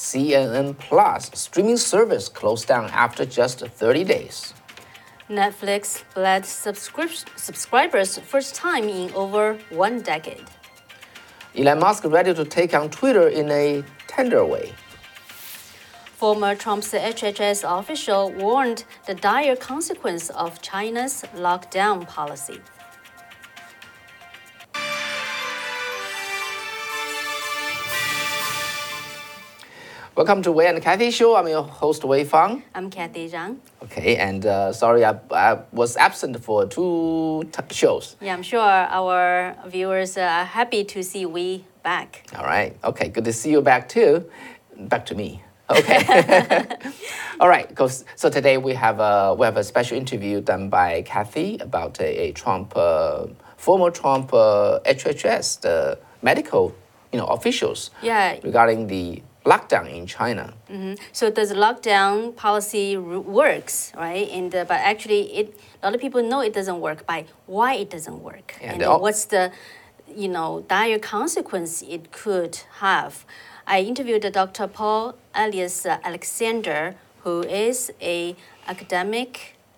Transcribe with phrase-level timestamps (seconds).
[0.00, 4.54] CNN Plus streaming service closed down after just 30 days.
[5.28, 10.46] Netflix bled subscrip- subscribers first time in over one decade.
[11.54, 14.72] Elon Musk ready to take on Twitter in a tender way.
[16.16, 22.60] Former Trump's HHS official warned the dire consequence of China's lockdown policy.
[30.20, 31.34] Welcome to Wei and Kathy Show.
[31.34, 32.62] I'm your host Wei Fang.
[32.74, 33.56] I'm Kathy Zhang.
[33.84, 38.16] Okay, and uh, sorry I, I was absent for two t- shows.
[38.20, 42.26] Yeah, I'm sure our viewers are happy to see we back.
[42.36, 42.76] All right.
[42.84, 43.08] Okay.
[43.08, 44.28] Good to see you back too.
[44.76, 45.42] Back to me.
[45.70, 46.66] Okay.
[47.40, 47.74] All right.
[48.16, 52.24] So today we have a we have a special interview done by Kathy about a,
[52.28, 56.74] a Trump uh, former Trump uh, HHS the medical
[57.10, 58.36] you know officials Yeah.
[58.42, 60.44] regarding the lockdown in China.
[61.12, 62.14] So does lockdown
[62.46, 62.96] policy
[63.40, 64.28] works, right?
[64.38, 65.46] And uh, but actually, it
[65.82, 67.00] a lot of people know it doesn't work.
[67.12, 67.18] By
[67.56, 69.44] why it doesn't work, Yeah, and all- what's the,
[70.22, 73.12] you know, dire consequence it could have.
[73.66, 74.66] I interviewed Dr.
[74.66, 75.02] Paul
[75.34, 76.94] Elias uh, Alexander,
[77.24, 77.34] who
[77.66, 78.34] is a
[78.66, 79.32] academic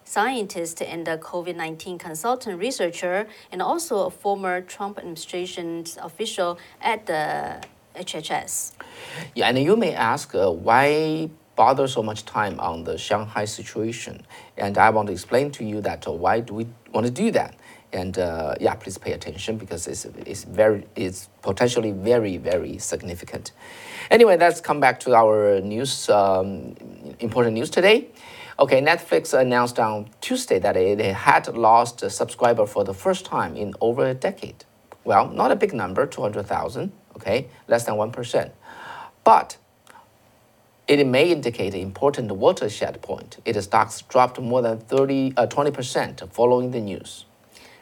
[0.04, 6.58] scientist and a COVID nineteen consultant researcher, and also a former Trump administration official
[6.92, 7.22] at the
[7.94, 8.72] HHS.
[9.34, 14.26] Yeah, and you may ask uh, why bother so much time on the Shanghai situation,
[14.56, 17.30] and I want to explain to you that uh, why do we want to do
[17.32, 17.54] that,
[17.92, 23.52] and uh, yeah, please pay attention because it's it's very it's potentially very very significant.
[24.10, 26.74] Anyway, let's come back to our news um,
[27.20, 28.08] important news today.
[28.58, 33.56] Okay, Netflix announced on Tuesday that it had lost a subscriber for the first time
[33.56, 34.64] in over a decade.
[35.04, 38.50] Well, not a big number, 200,000, okay, less than 1%.
[39.24, 39.56] But
[40.88, 43.38] it may indicate an important watershed point.
[43.44, 47.24] Its stocks dropped more than 30, uh, 20% following the news.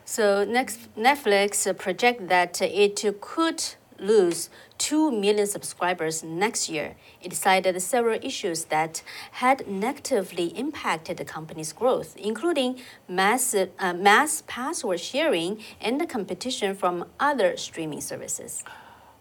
[0.05, 3.63] So next, Netflix project that it could
[4.01, 6.97] lose 2 million subscribers next year.
[7.23, 14.43] It cited several issues that had negatively impacted the company's growth, including mass, uh, mass
[14.47, 18.65] password sharing and the competition from other streaming services.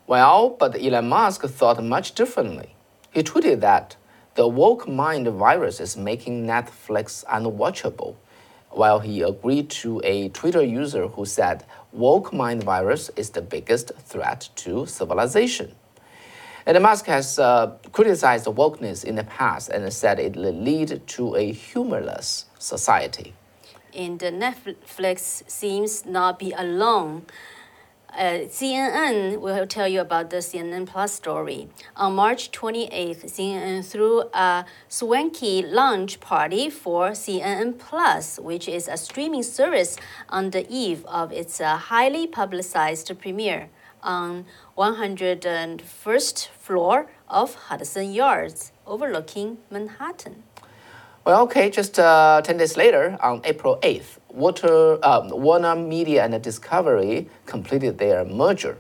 [0.09, 2.73] Well, but Elon Musk thought much differently.
[3.11, 3.95] He tweeted that
[4.33, 8.15] the woke mind virus is making Netflix unwatchable,
[8.71, 13.91] while he agreed to a Twitter user who said woke mind virus is the biggest
[13.99, 15.75] threat to civilization.
[16.65, 21.35] And Musk has uh, criticized wokeness in the past and said it will lead to
[21.35, 23.35] a humorless society.
[23.93, 27.27] And Netflix seems not be alone.
[28.17, 31.69] Uh, CNN will tell you about the CNN Plus story.
[31.95, 38.97] On March 28th, CNN threw a swanky launch party for CNN Plus, which is a
[38.97, 39.95] streaming service
[40.27, 43.69] on the eve of its uh, highly publicized premiere
[44.01, 44.45] on
[44.77, 50.43] 101st floor of Hudson Yards, overlooking Manhattan.
[51.25, 56.41] Well, okay, just uh, 10 days later, on April 8th, Water, um, Warner Media and
[56.41, 58.77] Discovery completed their merger.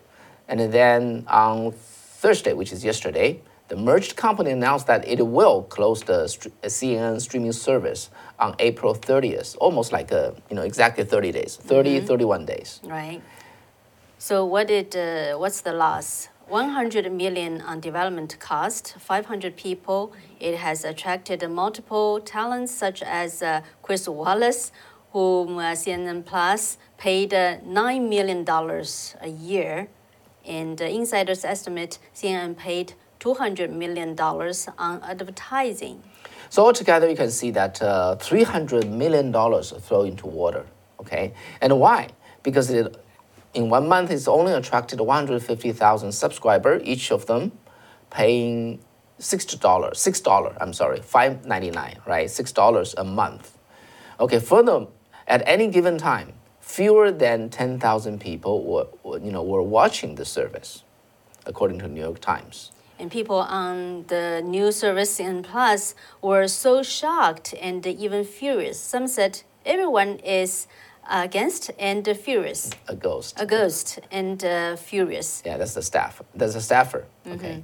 [0.47, 6.01] And then on Thursday, which is yesterday, the merged company announced that it will close
[6.01, 6.23] the
[6.63, 12.01] CNN streaming service on April 30th, almost like a, you know, exactly 30 days, 30,
[12.01, 12.79] 31 days.
[12.83, 13.21] Right.
[14.17, 16.29] So what did uh, what's the loss?
[16.49, 20.13] 100 million on development cost, 500 people.
[20.39, 24.71] It has attracted multiple talents such as uh, Chris Wallace,
[25.13, 29.87] whom uh, CNN Plus paid uh, $9 million a year.
[30.45, 36.01] And insiders estimate CNN paid $200 million on advertising.
[36.49, 40.65] So altogether, you can see that uh, $300 million throw into water,
[40.99, 41.33] okay?
[41.61, 42.09] And why?
[42.41, 42.95] Because it,
[43.53, 47.51] in one month, it's only attracted 150,000 subscribers, each of them
[48.09, 48.79] paying
[49.19, 52.27] $60, $6, I'm sorry, $5.99, right?
[52.27, 53.57] $6 a month.
[54.19, 54.87] Okay, further,
[55.27, 60.83] at any given time, fewer than 10,000 people were, you know, were watching the service,
[61.45, 62.71] according to New York Times.
[62.99, 68.79] And people on the new service in Plus were so shocked and even furious.
[68.79, 70.67] Some said everyone is
[71.09, 73.39] against and furious, A ghost.
[73.39, 75.41] a ghost and uh, furious.
[75.45, 76.21] Yeah, that's the staff.
[76.35, 77.05] That's a staffer.
[77.27, 77.63] Okay.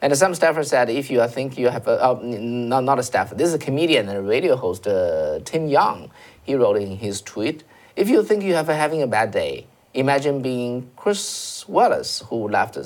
[0.00, 3.34] And some staffer said, if you think you have a, uh, not, not a staffer,
[3.36, 6.10] this is a comedian and a radio host, uh, Tim Young.
[6.42, 7.62] He wrote in his tweet,
[7.94, 12.48] if you think you have a, having a bad day, imagine being Chris Wallace, who
[12.48, 12.76] left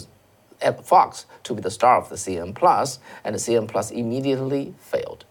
[0.84, 5.24] Fox to be the star of the CNN Plus, and the CNN Plus immediately failed.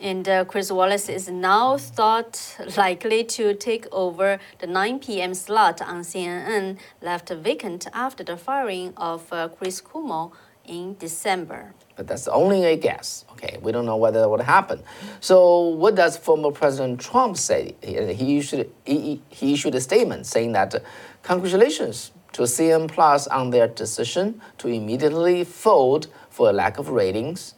[0.00, 5.34] And uh, Chris Wallace is now thought likely to take over the 9 p.m.
[5.34, 10.32] slot on CNN, left vacant after the firing of uh, Chris Cuomo
[10.64, 11.74] in December.
[11.96, 13.24] But that's only a guess.
[13.32, 14.84] Okay, we don't know whether that would happen.
[15.18, 17.74] So, what does former President Trump say?
[17.82, 20.76] He, issued, he, he issued a statement saying that,
[21.24, 27.54] congratulations to CNN Plus on their decision to immediately fold for a lack of ratings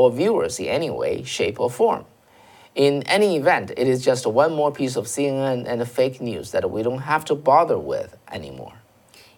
[0.00, 2.06] or viewers in any way, shape, or form.
[2.74, 6.70] In any event, it is just one more piece of CNN and fake news that
[6.70, 8.76] we don't have to bother with anymore.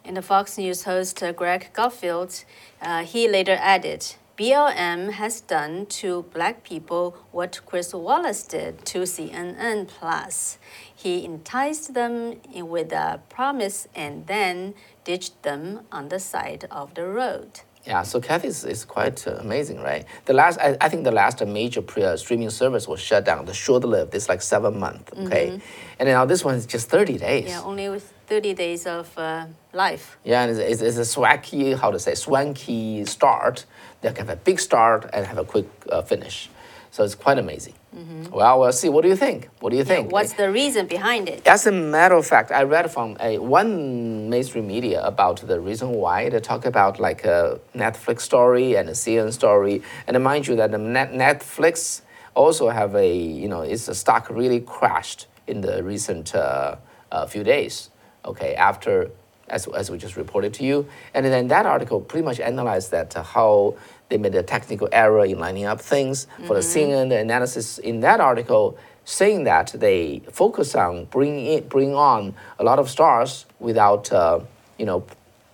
[0.04, 2.44] And the Fox News host uh, Greg Gutfeld,
[2.80, 8.98] uh, he later added, BLM has done to black people what Chris Wallace did to
[9.02, 10.58] CNN Plus.
[10.94, 14.74] He enticed them with a promise and then
[15.04, 17.62] ditched them on the side of the road.
[17.86, 20.04] Yeah, so Kathy is, is quite uh, amazing, right?
[20.26, 23.44] The last, I, I think the last major pre, uh, streaming service was shut down.
[23.44, 25.98] The short-lived, it's like seven months, okay, mm -hmm.
[25.98, 27.48] and now this one is just thirty days.
[27.48, 30.16] Yeah, only with thirty days of uh, life.
[30.24, 33.66] Yeah, and it's, it's, it's, a swanky, how to say, swanky start.
[34.00, 36.48] They can have a big start and have a quick uh, finish.
[36.90, 37.74] So it's quite amazing.
[37.94, 38.34] Mm-hmm.
[38.34, 38.88] Well, we'll see.
[38.88, 39.50] What do you think?
[39.60, 40.06] What do you think?
[40.06, 41.46] Yeah, what's the reason behind it?
[41.46, 45.90] As a matter of fact, I read from a one mainstream media about the reason
[45.90, 46.30] why.
[46.30, 49.82] They talk about like a Netflix story and a CNN story.
[50.06, 52.00] And mind you that the Netflix
[52.34, 56.76] also have a, you know, its stock really crashed in the recent uh,
[57.10, 57.90] uh, few days.
[58.24, 59.10] Okay, after
[59.48, 60.88] as, as we just reported to you.
[61.14, 63.76] And then that article pretty much analyzed that uh, how
[64.12, 66.46] they made a technical error in lining up things mm-hmm.
[66.46, 67.08] for the CNN.
[67.08, 68.76] The analysis in that article
[69.06, 74.40] saying that they focus on bringing in, bring on a lot of stars without uh,
[74.78, 75.06] you know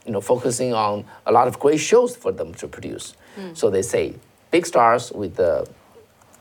[0.05, 3.15] you know focusing on a lot of great shows for them to produce.
[3.39, 3.57] Mm.
[3.57, 4.17] So they say
[4.51, 5.69] big stars with the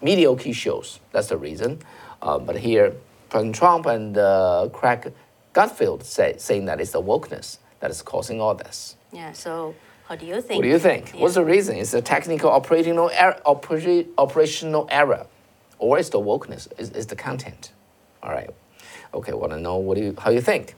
[0.01, 0.99] mediocre shows.
[1.11, 1.79] That's the reason.
[2.19, 2.95] Uh, but here,
[3.29, 5.13] President Trump and uh, Greg
[5.53, 8.95] Gutfeld say, saying that it's the wokeness that is causing all this.
[9.11, 9.75] Yeah, so
[10.07, 10.57] what do you think?
[10.57, 11.13] What do you think?
[11.13, 11.21] Yeah.
[11.21, 11.77] What's the reason?
[11.77, 15.27] Is the technical operational er oper operational error,
[15.79, 16.67] or is the wokeness?
[16.79, 17.71] Is the content?
[18.23, 18.49] All right.
[19.13, 20.75] Okay, want to know what do you, how you think?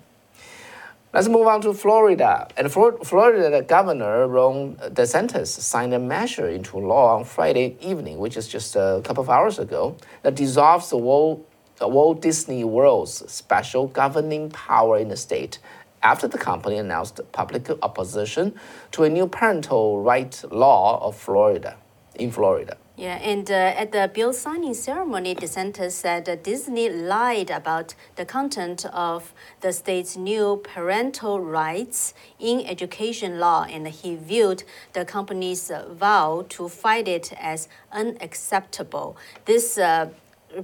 [1.11, 2.47] Let's move on to Florida.
[2.55, 8.47] And Florida Governor Ron DeSantis signed a measure into law on Friday evening, which is
[8.47, 11.45] just a couple of hours ago, that dissolves the Walt
[11.81, 15.59] Walt Disney World's special governing power in the state
[16.03, 18.55] after the company announced public opposition
[18.91, 21.77] to a new parental right law of Florida,
[22.15, 22.77] in Florida.
[22.99, 28.85] Yeah, and uh, at the bill signing ceremony, DeSantis said Disney lied about the content
[28.87, 36.45] of the state's new parental rights in education law, and he viewed the company's vow
[36.49, 39.15] to fight it as unacceptable.
[39.45, 40.09] This uh,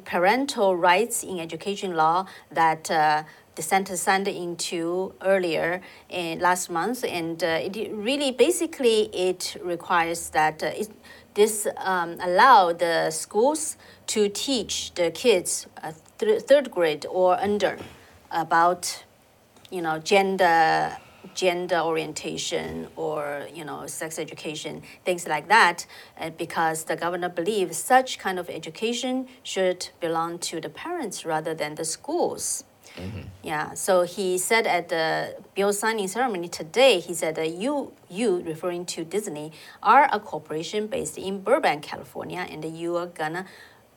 [0.04, 2.92] parental rights in education law that
[3.58, 10.30] uh, center signed into earlier in last month, and uh, it really basically it requires
[10.30, 10.90] that uh, it,
[11.36, 17.78] this um, allow the schools to teach the kids uh, th third grade or under
[18.32, 19.04] about
[19.70, 20.98] you know gender
[21.34, 25.86] gender orientation or you know sex education things like that
[26.20, 31.54] uh, because the governor believes such kind of education should belong to the parents rather
[31.54, 32.64] than the schools
[32.96, 33.22] mm-hmm.
[33.44, 38.42] yeah so he said at the bill signing ceremony today he said that you you
[38.42, 39.52] referring to disney
[39.84, 43.46] are a corporation based in burbank california and you are gonna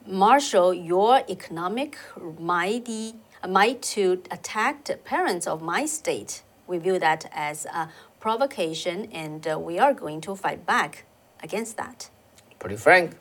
[0.07, 1.99] marshal your economic
[2.39, 3.15] mighty
[3.49, 7.89] might to attack the parents of my state we view that as a
[8.21, 11.05] provocation and uh, we are going to fight back
[11.43, 12.11] against that.
[12.59, 13.17] Pretty frank.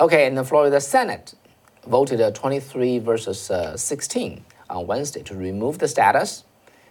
[0.00, 1.34] Okay, and the Florida Senate
[1.86, 6.44] voted uh, 23 versus uh, 16 on Wednesday to remove the status.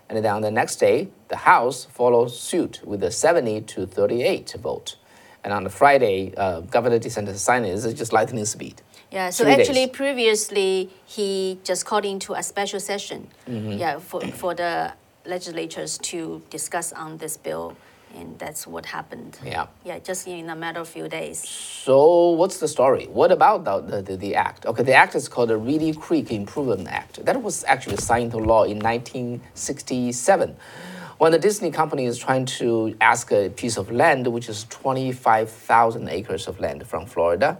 [0.09, 4.55] And then on the next day, the House followed suit with a 70 to 38
[4.59, 4.95] vote.
[5.43, 7.69] And on the Friday, uh, Governor DeSantis signed it.
[7.69, 8.81] It's just lightning speed.
[9.11, 9.95] Yeah, so Three actually, days.
[9.95, 13.79] previously, he just called into a special session mm -hmm.
[13.79, 14.93] yeah, for, for the
[15.25, 17.75] legislatures to discuss on this bill
[18.17, 19.37] and that's what happened.
[19.45, 19.67] Yeah.
[19.85, 21.47] Yeah, just in a matter of few days.
[21.47, 23.05] So what's the story?
[23.05, 24.65] What about the, the, the act?
[24.65, 27.23] Okay, the act is called the Reedy Creek Improvement Act.
[27.25, 30.55] That was actually signed into law in 1967
[31.17, 36.09] when the Disney company is trying to ask a piece of land, which is 25,000
[36.09, 37.59] acres of land from Florida,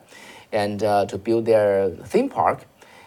[0.51, 2.65] and uh, to build their theme park.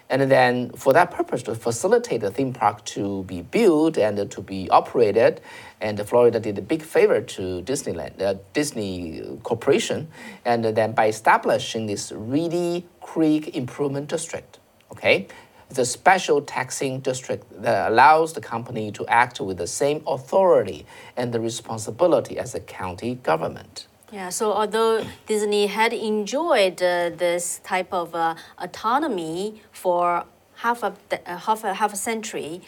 [0.09, 4.41] And then, for that purpose, to facilitate the theme park to be built and to
[4.41, 5.41] be operated,
[5.81, 10.09] and Florida did a big favor to Disneyland, uh, Disney Corporation,
[10.45, 14.59] and then by establishing this Reedy Creek Improvement District,
[14.93, 15.27] okay,
[15.71, 20.85] it's a special taxing district that allows the company to act with the same authority
[21.17, 23.87] and the responsibility as a county government.
[24.13, 30.25] Yeah, so although Disney had enjoyed uh, this type of uh, autonomy for
[30.57, 32.61] half a, uh, half a, half a century,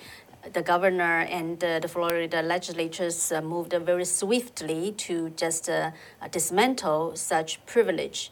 [0.52, 5.92] the governor and uh, the Florida legislatures uh, moved very swiftly to just uh,
[6.30, 8.30] dismantle such privilege.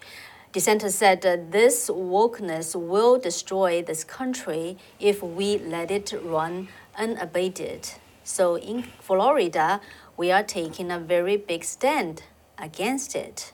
[0.52, 7.88] DeSantis said this wokeness will destroy this country if we let it run unabated.
[8.24, 9.80] So in Florida,
[10.16, 12.24] we are taking a very big stand
[12.58, 13.52] against it.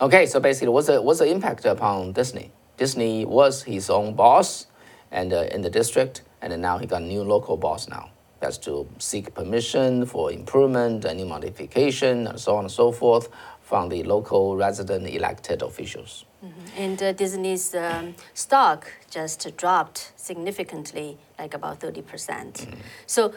[0.00, 2.50] Okay, so basically, what's the, what's the impact upon Disney?
[2.78, 4.66] Disney was his own boss
[5.10, 6.22] and uh, in the district,
[6.52, 8.10] and now he got a new local boss now.
[8.40, 13.28] That's to seek permission for improvement, any modification, and so on and so forth
[13.62, 16.24] from the local resident elected officials.
[16.44, 16.82] Mm-hmm.
[16.82, 22.06] And uh, Disney's um, stock just dropped significantly, like about 30%.
[22.06, 23.32] percent mm hmm So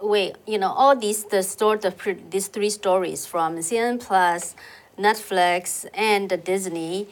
[0.00, 1.92] wait, you know, all these the store the
[2.30, 4.54] these three stories from CNN Plus,
[4.98, 7.08] Netflix, and Disney.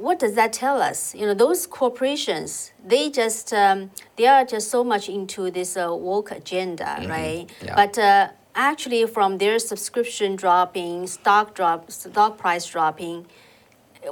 [0.00, 1.14] What does that tell us?
[1.14, 5.94] You know, those corporations they just um, they are just so much into this uh,
[6.08, 7.16] woke agenda, mm -hmm.
[7.16, 7.44] right?
[7.62, 7.76] Yeah.
[7.80, 8.24] But uh,
[8.70, 13.26] actually, from their subscription dropping, stock drop, stock price dropping,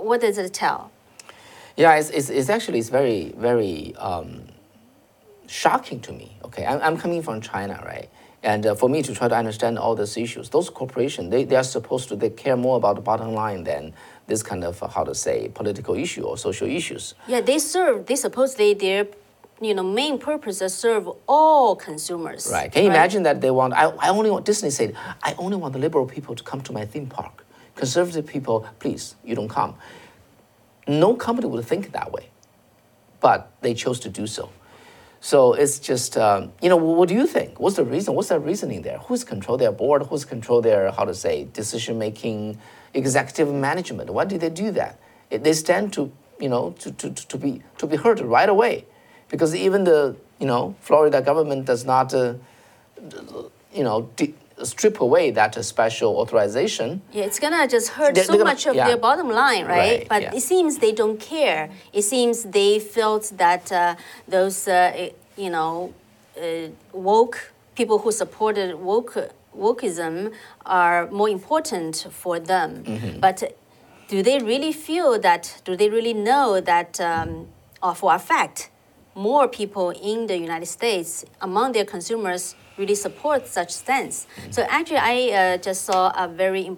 [0.09, 0.81] what does it tell?
[1.77, 3.95] Yeah, it's, it's, it's actually it's very very.
[4.11, 4.31] Um,
[5.49, 6.37] shocking to me.
[6.45, 8.09] Okay, I'm, I'm coming from China, right?
[8.43, 11.57] And uh, for me to try to understand all these issues, those corporations, they, they
[11.57, 13.95] are supposed to, they care more about the bottom line than
[14.29, 17.15] this kind of, uh, how to say, political issue or social issues.
[17.27, 19.09] Yeah, they serve, they supposedly, their
[19.61, 22.49] you know, main purpose is serve all consumers.
[22.53, 22.71] Right.
[22.71, 22.95] Can you right?
[22.95, 26.07] imagine that they want, I, I only want, Disney said, I only want the liberal
[26.07, 27.45] people to come to my theme park.
[27.75, 29.75] Conservative people, please, you don't come.
[30.87, 32.29] No company would think that way,
[33.21, 34.51] but they chose to do so.
[35.21, 37.59] So it's just, um, you know, what do you think?
[37.59, 38.15] What's the reason?
[38.15, 38.99] What's the reasoning there?
[38.99, 40.05] Who's control their board?
[40.05, 42.59] Who's control their, how to say, decision making,
[42.95, 44.11] executive management?
[44.11, 44.99] Why do they do that?
[45.31, 48.87] They stand to, you know, to, to, to, be, to be heard right away.
[49.29, 52.35] Because even the, you know, Florida government does not, uh,
[53.75, 54.09] you know,
[54.65, 57.03] strip away that special authorization.
[57.13, 58.87] Yeah, it's gonna just hurt they're, so they're gonna, much of yeah.
[58.87, 59.79] their bottom line, right?
[59.79, 60.35] right but yeah.
[60.35, 61.71] it seems they don't care.
[61.93, 63.97] It seems they felt that uh,
[64.27, 65.95] those, uh, you know,
[66.41, 69.17] uh, woke people who supported woke
[69.57, 70.33] wokeism
[70.67, 72.85] are more important for them.
[72.85, 73.21] Mm-hmm.
[73.21, 73.57] But
[74.09, 75.61] do they really feel that?
[75.65, 77.01] Do they really know that?
[77.01, 77.49] Um,
[77.83, 78.71] or for a fact,
[79.15, 84.27] more people in the United States among their consumers really support such stance.
[84.51, 86.77] So actually, I uh, just saw a very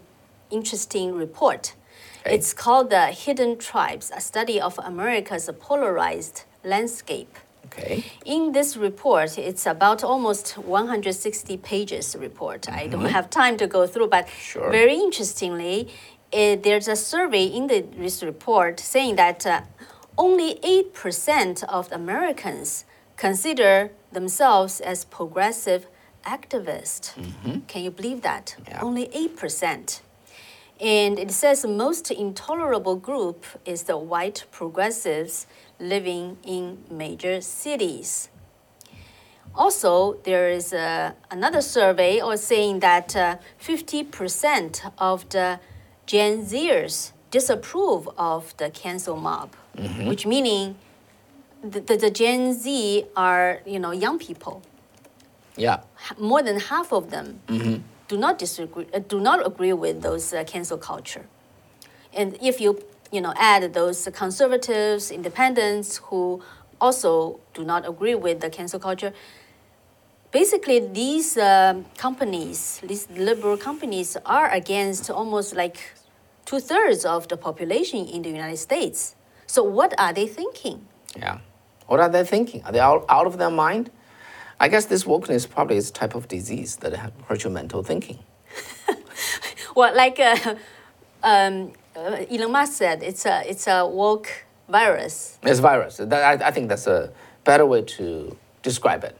[0.51, 1.75] interesting report.
[2.21, 2.35] Okay.
[2.35, 7.37] It's called the Hidden Tribes, a study of America's polarized landscape.
[7.67, 8.05] Okay.
[8.25, 12.63] In this report, it's about almost 160 pages report.
[12.63, 12.79] Mm-hmm.
[12.79, 13.11] I don't mm-hmm.
[13.11, 14.71] have time to go through, but sure.
[14.71, 15.89] very interestingly,
[16.33, 19.63] it, there's a survey in the, this report saying that uh,
[20.19, 22.85] only 8% of Americans
[23.17, 25.87] consider themselves as progressive
[26.25, 27.15] activists.
[27.15, 27.61] Mm-hmm.
[27.67, 28.57] Can you believe that?
[28.69, 28.81] Yeah.
[28.81, 30.01] Only 8%.
[30.81, 35.47] And it says the most intolerable group is the white progressives
[35.79, 38.31] living in major cities.
[39.55, 45.61] Also, there is uh, another survey or saying that uh, 50% of the
[46.07, 50.07] Gen Zers disapprove of the cancel mob, mm-hmm.
[50.07, 50.77] which meaning
[51.63, 54.63] the, the, the Gen Z are you know young people.
[55.57, 55.81] Yeah.
[56.19, 57.83] More than half of them mm-hmm.
[58.09, 61.27] do not disagree, uh, do not agree with those uh, cancel culture.
[62.13, 66.43] And if you you know add those conservatives, independents who
[66.81, 69.13] also do not agree with the cancel culture,
[70.31, 75.79] basically these um, companies, these liberal companies, are against almost like
[76.45, 79.15] two thirds of the population in the United States.
[79.47, 80.87] So what are they thinking?
[81.17, 81.39] Yeah.
[81.87, 82.63] What are they thinking?
[82.65, 83.91] Are they out, out of their mind?
[84.61, 86.95] I guess this wokeness probably is a type of disease that
[87.27, 88.19] hurts your mental thinking.
[89.75, 90.55] well, like uh,
[91.23, 94.29] um, uh, Elon Musk said, it's a, it's a woke
[94.69, 95.39] virus.
[95.43, 95.97] It's a virus.
[95.97, 97.11] That, I, I think that's a
[97.45, 99.17] better way to describe it.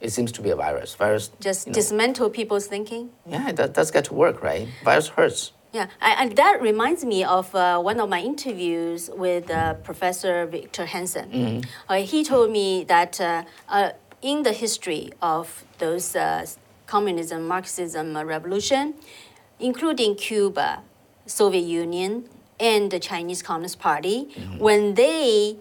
[0.00, 0.96] It seems to be a virus.
[0.96, 3.10] Virus just you know, dismantle people's thinking.
[3.26, 4.68] Yeah, that does get to work, right?
[4.82, 5.52] Virus hurts.
[5.74, 10.46] Yeah, I, and that reminds me of uh, one of my interviews with uh, Professor
[10.46, 11.64] Victor Hanson.
[11.88, 13.90] Uh, he told me that uh, uh,
[14.24, 16.46] in the history of those uh,
[16.86, 18.94] communism, Marxism uh, revolution,
[19.60, 20.82] including Cuba,
[21.26, 22.24] Soviet Union,
[22.58, 24.22] and the Chinese Communist Party,
[24.58, 25.56] when they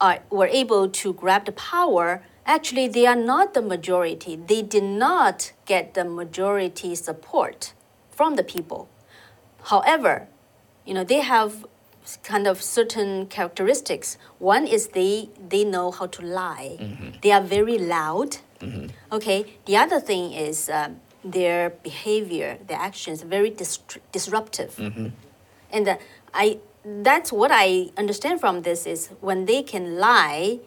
[0.00, 4.36] are, were able to grab the power, actually they are not the majority.
[4.36, 7.72] They did not get the majority support
[8.10, 8.88] from the people.
[9.64, 10.28] However,
[10.86, 11.66] you know, they have
[12.22, 14.18] kind of certain characteristics.
[14.38, 16.78] One is they they know how to lie.
[17.22, 18.38] They are very loud.
[19.10, 19.46] Okay.
[19.66, 23.80] The other thing is um, their behavior, their actions, very dis-
[24.12, 24.78] disruptive.
[25.72, 25.96] And uh,
[26.34, 30.60] I that's what I understand from this is when they can lie,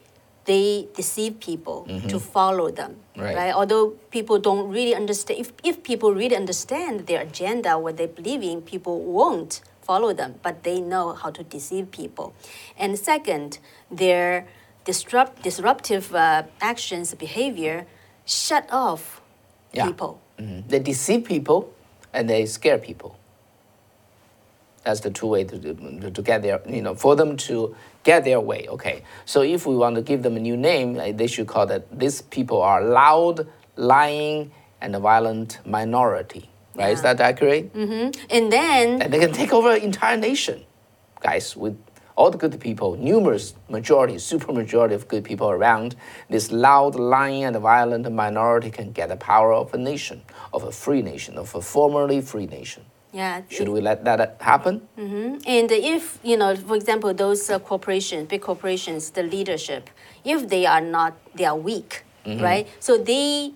[0.45, 2.97] they deceive people to follow them.
[3.17, 3.53] Right.
[3.53, 8.43] Although people don't really understand, if, if people really understand their agenda, what they believe
[8.43, 12.33] in, people won't follow them, but they know how to deceive people.
[12.77, 13.59] And second,
[13.91, 14.47] their
[14.85, 17.85] disrupt, disruptive uh, actions, behavior,
[18.25, 19.21] shut off
[19.73, 19.85] Yeah.
[19.87, 20.19] people.
[20.39, 20.67] Mhm.
[20.67, 21.73] They deceive people
[22.13, 23.15] and they scare people.
[24.83, 27.73] That's the two way to, to, to get their, you know, for them to
[28.03, 28.67] get their way.
[28.67, 29.03] Okay.
[29.25, 32.21] So if we want to give them a new name, they should call that these
[32.21, 33.47] people are loud,
[33.77, 36.49] lying, and a violent minority.
[36.75, 36.93] Right?
[36.93, 37.73] Is that accurate?
[37.73, 38.19] Mm-hmm.
[38.29, 40.65] And then And they can take over an entire nation,
[41.21, 41.77] guys, with
[42.15, 45.95] all the good people, numerous majority, super majority of good people around.
[46.29, 50.21] This loud, lying, and violent minority can get the power of a nation,
[50.53, 52.83] of a free nation, of a formerly free nation.
[53.13, 54.81] yeah, Should we let that happen?
[54.97, 55.37] Mm-hmm.
[55.45, 59.89] And if, you know, for example, those uh, corporations, big corporations, the leadership,
[60.23, 62.67] if they are not, they are weak, right?
[62.79, 63.53] So they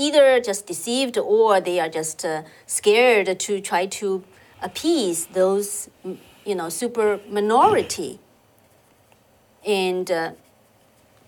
[0.00, 4.24] either just deceived or they are just uh, scared to try to
[4.62, 5.90] appease those,
[6.44, 8.18] you know, super minority
[9.66, 10.32] and uh,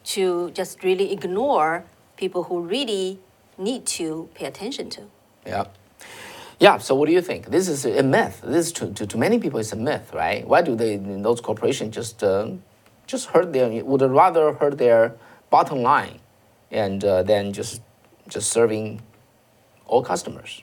[0.04, 1.84] to just really ignore
[2.16, 3.18] people who really
[3.58, 5.02] need to pay attention to.
[5.46, 5.64] Yeah.
[6.58, 7.46] Yeah, so what do you think?
[7.46, 8.40] This is a myth.
[8.44, 10.46] This to, to, to many people is a myth, right?
[10.46, 12.50] Why do they those corporations just uh,
[13.06, 15.14] just hurt their would rather hurt their
[15.50, 16.20] bottom line
[16.70, 17.82] and uh, than just
[18.32, 19.00] just serving
[19.86, 20.62] all customers?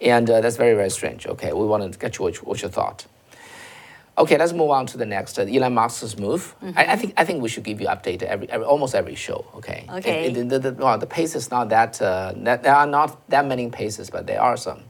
[0.00, 1.26] And uh, that's very very strange.
[1.26, 3.06] Okay, we want to get you what, what your thought.
[4.18, 5.38] Okay, let's move on to the next.
[5.38, 6.54] Uh, Elon Musk's move.
[6.74, 9.44] I, I think I think we should give you update every, every almost every show.
[9.56, 9.84] Okay.
[9.90, 10.26] Okay.
[10.32, 13.44] it- the, the, well, the pace is not that, uh, that there are not that
[13.46, 14.80] many paces, but there are some.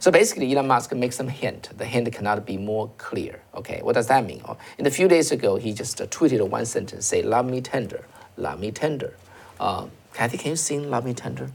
[0.00, 1.70] So basically, Elon Musk makes some hint.
[1.78, 3.40] The hint cannot be more clear.
[3.54, 4.42] Okay, what does that mean?
[4.46, 7.60] Oh, In a few days ago, he just uh, tweeted one sentence, say, "Love me
[7.62, 8.04] tender,
[8.36, 9.14] love me tender."
[9.60, 11.50] Uh, Kathy, can you sing "Love Me Tender"?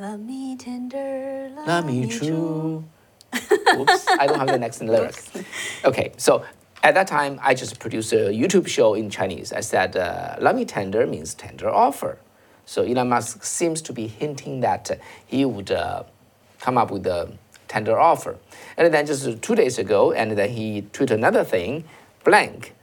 [0.00, 2.84] Love me tender, love, Love me true.
[3.34, 5.28] Oops, I don't have the next lyrics.
[5.84, 6.44] Okay, so
[6.84, 9.52] at that time, I just produced a YouTube show in Chinese.
[9.52, 12.18] I said, uh, "Love me tender" means tender offer.
[12.64, 16.04] So Elon Musk seems to be hinting that he would uh,
[16.60, 17.32] come up with a
[17.66, 18.36] tender offer.
[18.76, 21.84] And then just two days ago, and then he tweeted another thing,
[22.24, 22.74] blank,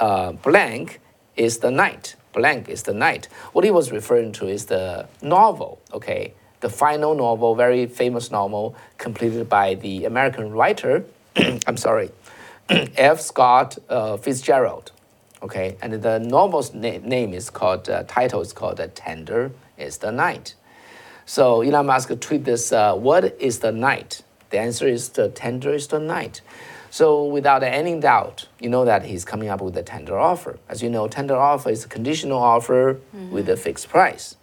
[0.00, 1.00] uh, blank
[1.36, 2.16] is the night.
[2.32, 3.28] Blank is the night.
[3.52, 6.34] What he was referring to is the novel, okay?
[6.60, 11.04] The final novel, very famous novel, completed by the American writer,
[11.66, 12.10] I'm sorry,
[12.68, 13.20] F.
[13.20, 14.92] Scott uh, Fitzgerald,
[15.42, 15.76] okay?
[15.82, 20.12] And the novel's na- name is called, uh, title is called uh, Tender is the
[20.12, 20.54] Night.
[21.26, 24.22] So Elon Musk tweet this, uh, what is the night?
[24.50, 26.42] The answer is the tender is the night.
[26.92, 30.58] So without any doubt, you know that he's coming up with a tender offer.
[30.68, 33.00] As you know, tender offer is a conditional offer
[33.30, 34.36] with a fixed price.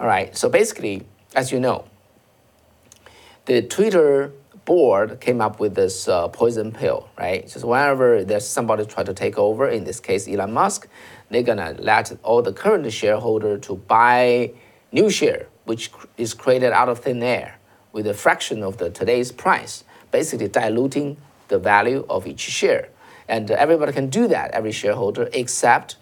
[0.00, 1.84] All right, so basically, as you know,
[3.44, 4.32] the Twitter
[4.64, 7.46] board came up with this uh, poison pill, right?
[7.46, 10.88] Just whenever there's somebody try to take over, in this case Elon Musk,
[11.30, 14.50] they're gonna let all the current shareholder to buy
[14.90, 17.60] new share, which is created out of thin air
[17.92, 21.16] with a fraction of the today's price, basically diluting
[21.48, 22.88] the value of each share.
[23.28, 25.96] And uh, everybody can do that, every shareholder, except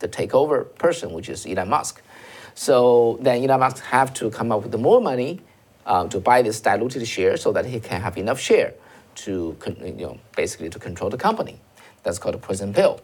[0.00, 2.02] the takeover person, which is Elon Musk.
[2.54, 5.40] So then Elon Musk have to come up with more money
[5.86, 8.74] um, to buy this diluted share so that he can have enough share
[9.16, 11.60] to you know basically to control the company.
[12.02, 13.00] That's called a poison pill.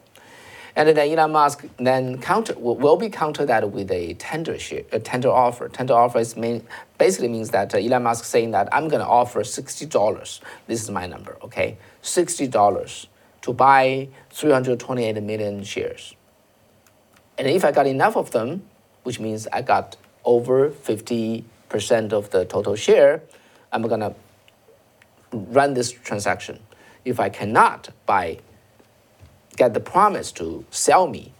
[0.77, 4.99] And then Elon Musk then counter will, be counter that with a tender share, a
[4.99, 5.69] tender offer.
[5.69, 6.67] Tender offer is mean,
[6.99, 10.41] basically means that uh, Elon Musk saying that I'm going to offer sixty dollars.
[10.67, 11.77] This is my number, okay?
[12.03, 13.07] Sixty dollars
[13.43, 16.17] to buy three hundred twenty-eight million shares.
[17.39, 18.63] And if I got enough of them,
[19.03, 21.45] which means I got over 50%
[22.13, 23.23] of the total share,
[23.73, 24.15] I'm gonna
[25.33, 26.61] run this transaction.
[27.05, 28.39] If I cannot buy,
[29.55, 31.33] get the promise to sell me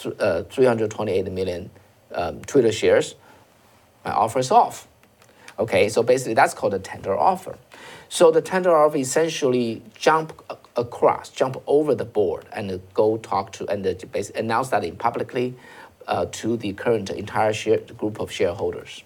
[0.00, 1.70] th- uh, 328 million
[2.14, 3.14] um, Twitter shares,
[4.04, 4.88] my offer is off.
[5.58, 7.58] Okay, so basically that's called a tender offer.
[8.08, 10.32] So the tender offer essentially jump
[10.76, 13.84] across, jump over the board, and go talk to and
[14.34, 15.54] announce that publicly
[16.08, 19.04] uh, to the current entire share, group of shareholders.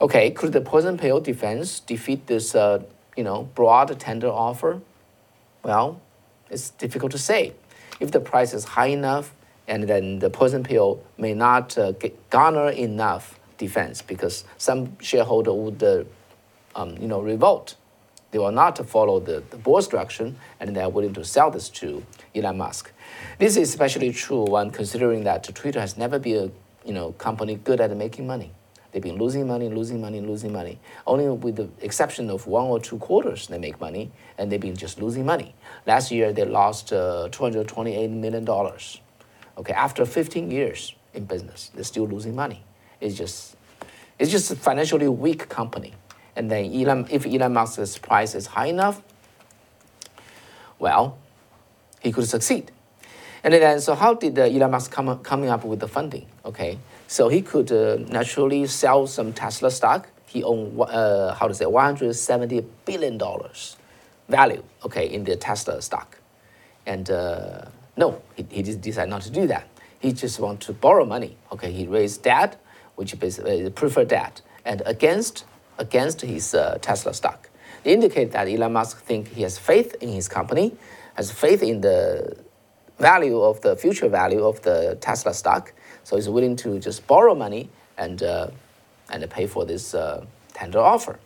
[0.00, 2.82] Okay, could the poison pill defense defeat this, uh,
[3.16, 4.80] you know, broad tender offer?
[5.64, 6.00] Well,
[6.50, 7.52] it's difficult to say.
[8.00, 9.34] If the price is high enough,
[9.66, 11.92] and then the poison pill may not uh,
[12.30, 16.04] garner enough defense because some shareholder would, uh,
[16.74, 17.76] um, you know, revolt.
[18.30, 21.68] They will not follow the, the board's direction, and they are willing to sell this
[21.70, 22.92] to Elon Musk.
[23.38, 27.56] This is especially true when considering that Twitter has never been a you know, company
[27.56, 28.52] good at making money.
[28.90, 30.78] They've been losing money, losing money, losing money.
[31.06, 34.76] Only with the exception of one or two quarters they make money, and they've been
[34.76, 35.54] just losing money.
[35.86, 38.48] Last year they lost uh, $228 million.
[39.58, 42.62] Okay, after 15 years in business, they're still losing money.
[43.00, 43.56] It's just,
[44.18, 45.92] it's just a financially weak company.
[46.34, 49.02] And then Elon, if Elon Musk's price is high enough,
[50.78, 51.18] well,
[52.00, 52.70] he could succeed.
[53.42, 56.26] And then, so how did uh, Elon Musk come coming up with the funding?
[56.44, 60.08] Okay, so he could uh, naturally sell some Tesla stock.
[60.26, 63.76] He owned, uh, how to say, 170 billion dollars
[64.28, 64.62] value.
[64.84, 66.18] Okay, in the Tesla stock,
[66.86, 67.64] and uh,
[67.96, 69.66] no, he, he decided not to do that.
[69.98, 71.36] He just want to borrow money.
[71.50, 72.60] Okay, he raised debt,
[72.96, 75.46] which uh, preferred debt, and against
[75.78, 77.48] against his uh, Tesla stock.
[77.84, 80.76] They indicate that Elon Musk think he has faith in his company,
[81.14, 82.36] has faith in the
[82.98, 85.72] value of the future value of the Tesla stock.
[86.08, 87.68] So he's willing to just borrow money
[87.98, 88.48] and, uh,
[89.10, 91.18] and pay for this uh, tender offer.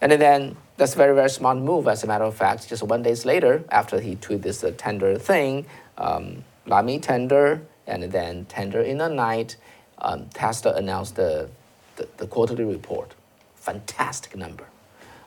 [0.00, 1.88] And then that's a very, very smart move.
[1.88, 5.18] As a matter of fact, just one days later, after he tweeted this uh, tender
[5.18, 5.66] thing,
[5.98, 9.56] um, Lamy tender, and then tender in the night,
[9.98, 11.50] um, Tesla announced the,
[11.96, 13.16] the, the, quarterly report.
[13.56, 14.66] Fantastic number.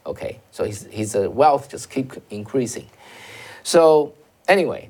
[0.06, 2.88] Okay, so his, his uh, wealth just keep increasing.
[3.62, 4.14] So
[4.48, 4.90] anyway,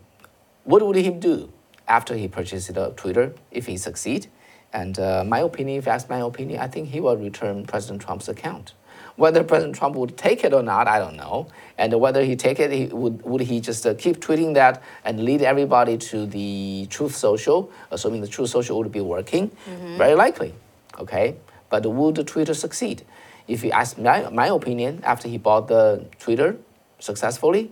[0.64, 1.52] what would he do
[1.88, 4.28] after he purchases Twitter if he succeed?
[4.74, 8.02] And uh, my opinion, if you ask my opinion, I think he will return President
[8.02, 8.74] Trump's account.
[9.16, 11.48] Whether President Trump would take it or not, I don't know.
[11.78, 15.24] And whether he take it, he, would, would he just uh, keep tweeting that and
[15.24, 19.50] lead everybody to the Truth Social, assuming the Truth Social would be working?
[19.70, 19.98] Mm-hmm.
[19.98, 20.54] Very likely,
[21.00, 21.38] okay?
[21.70, 23.06] But would Twitter succeed?
[23.48, 26.58] If you ask my, my opinion, after he bought the Twitter
[27.00, 27.72] successfully,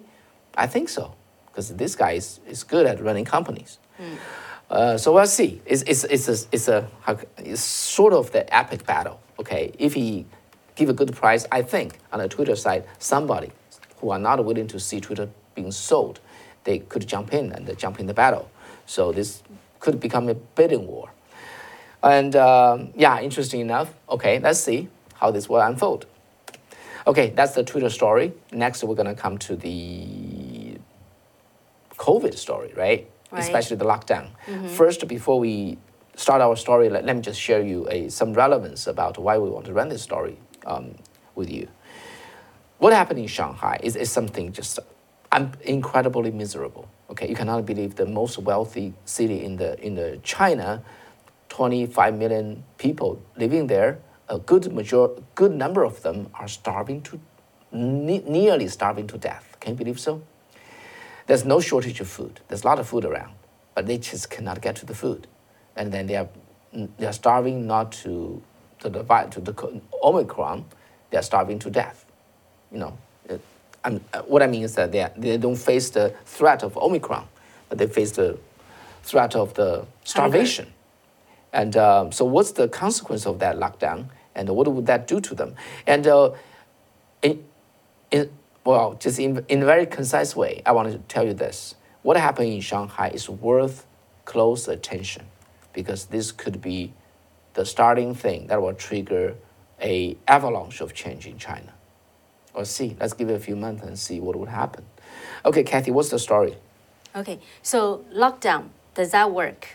[0.55, 1.15] I think so
[1.53, 3.77] because this guy is, is good at running companies.
[4.69, 5.61] Uh, so we'll see.
[5.65, 6.87] It's, it's, it's, a, it's, a,
[7.37, 9.19] it's sort of the epic battle.
[9.39, 10.25] Okay, if he
[10.75, 13.51] give a good price, I think on the Twitter side, somebody
[13.97, 16.19] who are not willing to see Twitter being sold,
[16.63, 18.49] they could jump in and jump in the battle.
[18.85, 19.43] So this
[19.79, 21.11] could become a bidding war.
[22.01, 23.93] And um, yeah, interesting enough.
[24.09, 26.05] Okay, let's see how this will unfold.
[27.05, 28.33] Okay, that's the Twitter story.
[28.51, 30.77] Next, we're gonna come to the
[31.97, 33.09] COVID story, right?
[33.33, 33.43] Right.
[33.43, 34.29] Especially the lockdown.
[34.47, 34.67] Mm-hmm.
[34.67, 35.77] First, before we
[36.15, 39.49] start our story, let, let me just share you a, some relevance about why we
[39.49, 40.95] want to run this story um,
[41.35, 41.67] with you.
[42.77, 44.79] What happened in Shanghai is, is something just
[45.31, 46.87] um, incredibly miserable.
[47.09, 50.83] Okay, you cannot believe the most wealthy city in the in the China,
[51.49, 53.99] 25 million people living there.
[54.29, 57.19] A good major, good number of them are starving to,
[57.71, 59.57] ne- nearly starving to death.
[59.59, 60.21] Can you believe so?
[61.27, 62.39] There's no shortage of food.
[62.47, 63.33] There's a lot of food around,
[63.75, 65.27] but they just cannot get to the food,
[65.75, 66.29] and then they are
[66.97, 68.41] they are starving not to
[68.79, 70.65] to the to the Omicron.
[71.09, 72.05] They are starving to death.
[72.71, 72.97] You know,
[73.29, 73.41] it,
[73.83, 77.27] uh, what I mean is that they are, they don't face the threat of Omicron,
[77.69, 78.39] but they face the
[79.03, 80.73] threat of the starvation.
[81.51, 84.07] And uh, so, what's the consequence of that lockdown?
[84.35, 85.55] And what would that do to them?
[85.85, 86.31] And uh,
[87.21, 87.43] in,
[88.65, 91.75] well, just in, in a very concise way, I want to tell you this.
[92.01, 93.85] What happened in Shanghai is worth
[94.25, 95.25] close attention
[95.73, 96.93] because this could be
[97.53, 99.35] the starting thing that will trigger
[99.81, 101.73] a avalanche of change in China.
[102.53, 104.85] Or see, let's give it a few months and see what would happen.
[105.43, 106.55] Okay, Kathy, what's the story?
[107.15, 109.67] Okay, so lockdown, does that work?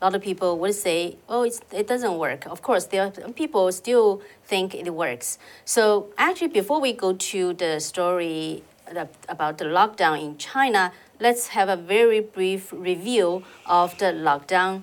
[0.00, 2.46] A lot of people would say, oh, it doesn't work.
[2.46, 5.38] Of course, there are people still think it works.
[5.64, 8.62] So actually, before we go to the story
[9.28, 14.82] about the lockdown in China, let's have a very brief review of the lockdown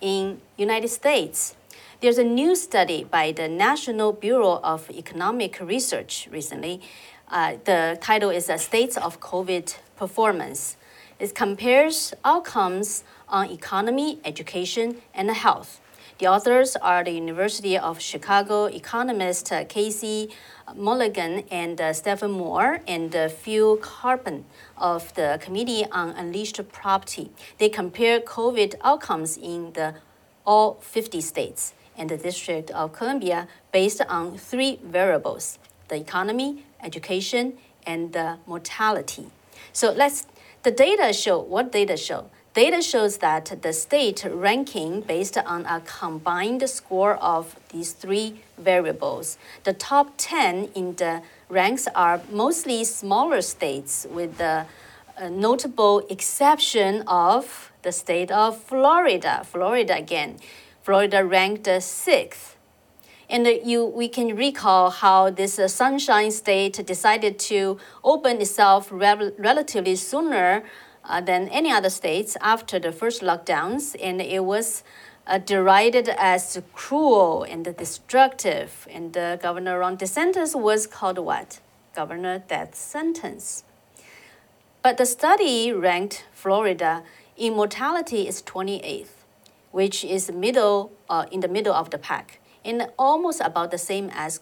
[0.00, 1.54] in United States.
[2.00, 6.80] There's a new study by the National Bureau of Economic Research recently.
[7.28, 10.76] Uh, the title is uh, States of COVID Performance.
[11.18, 15.80] It compares outcomes on economy, education, and health.
[16.18, 20.30] The authors are the University of Chicago economist uh, Casey
[20.74, 24.42] Mulligan and uh, Stephen Moore and uh, Phil Kerpen
[24.76, 27.30] of the Committee on Unleashed Prosperity.
[27.58, 29.94] They compare COVID outcomes in the
[30.44, 37.58] all 50 states and the District of Columbia based on three variables: the economy, education,
[37.86, 39.26] and the mortality.
[39.72, 40.26] So let's
[40.64, 45.80] the data show what data show Data shows that the state ranking based on a
[45.82, 49.38] combined score of these three variables.
[49.62, 54.66] The top 10 in the ranks are mostly smaller states with the
[55.16, 59.44] uh, notable exception of the state of Florida.
[59.44, 60.38] Florida again.
[60.82, 62.56] Florida ranked sixth.
[63.30, 69.30] And you, we can recall how this uh, Sunshine State decided to open itself rel
[69.38, 70.64] relatively sooner
[71.08, 74.84] uh, than any other states after the first lockdowns, and it was
[75.26, 78.86] uh, derided as cruel and destructive.
[78.90, 81.60] And uh, Governor Ron DeSantis was called what?
[81.94, 83.64] Governor Death Sentence.
[84.82, 87.02] But the study ranked Florida
[87.36, 89.24] in mortality is 28th,
[89.72, 94.10] which is middle uh, in the middle of the pack, and almost about the same
[94.12, 94.40] as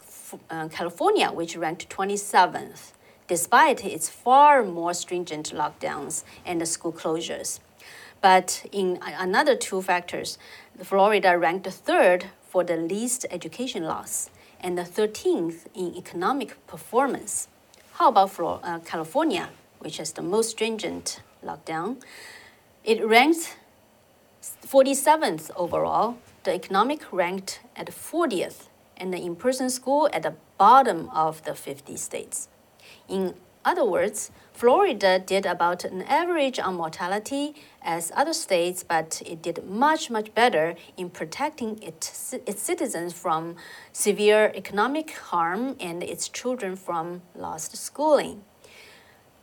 [0.51, 2.93] uh, California, which ranked 27th
[3.29, 7.61] despite its far more stringent lockdowns and school closures.
[8.21, 10.39] But in another two factors,
[10.83, 17.49] Florida ranked third for the least education loss and the 13th in economic performance.
[17.95, 22.03] How about Florida, uh, California, which has the most stringent lockdown?
[22.85, 23.57] It ranked
[24.67, 31.11] 47th overall, the economic ranked at 40th, and the in person school at the bottom
[31.11, 32.49] of the 50 states.
[33.09, 39.43] In other words, Florida did about an average on mortality as other states, but it
[39.43, 43.57] did much, much better in protecting its, its citizens from
[43.93, 48.43] severe economic harm and its children from lost schooling.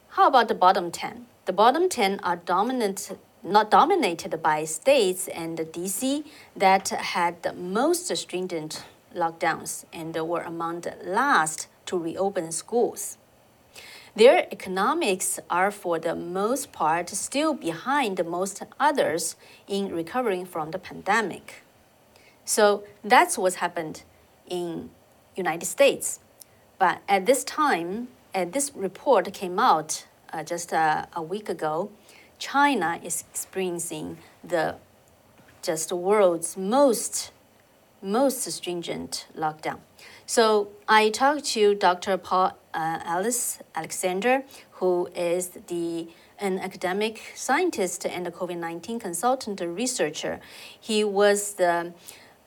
[0.10, 1.26] How about the bottom 10?
[1.46, 3.12] The bottom 10 are dominant,
[3.44, 10.82] not dominated by states and DC that had the most stringent lockdowns and were among
[10.82, 13.18] the last to reopen schools.
[14.16, 19.36] Their economics are, for the most part, still behind most others
[19.68, 21.64] in recovering from the pandemic.
[22.46, 24.04] So that's what's happened
[24.48, 24.92] in
[25.36, 26.20] United States.
[26.78, 31.90] But at this time, and this report came out uh, just uh, a week ago,
[32.38, 34.76] China is experiencing the
[35.64, 37.32] just the world's most
[38.04, 39.80] most stringent lockdown.
[40.26, 42.18] So I talked to Dr.
[42.18, 49.62] Paul uh, Alice Alexander, who is the an academic scientist and a COVID 19 consultant
[49.62, 50.40] researcher.
[50.80, 51.94] He was the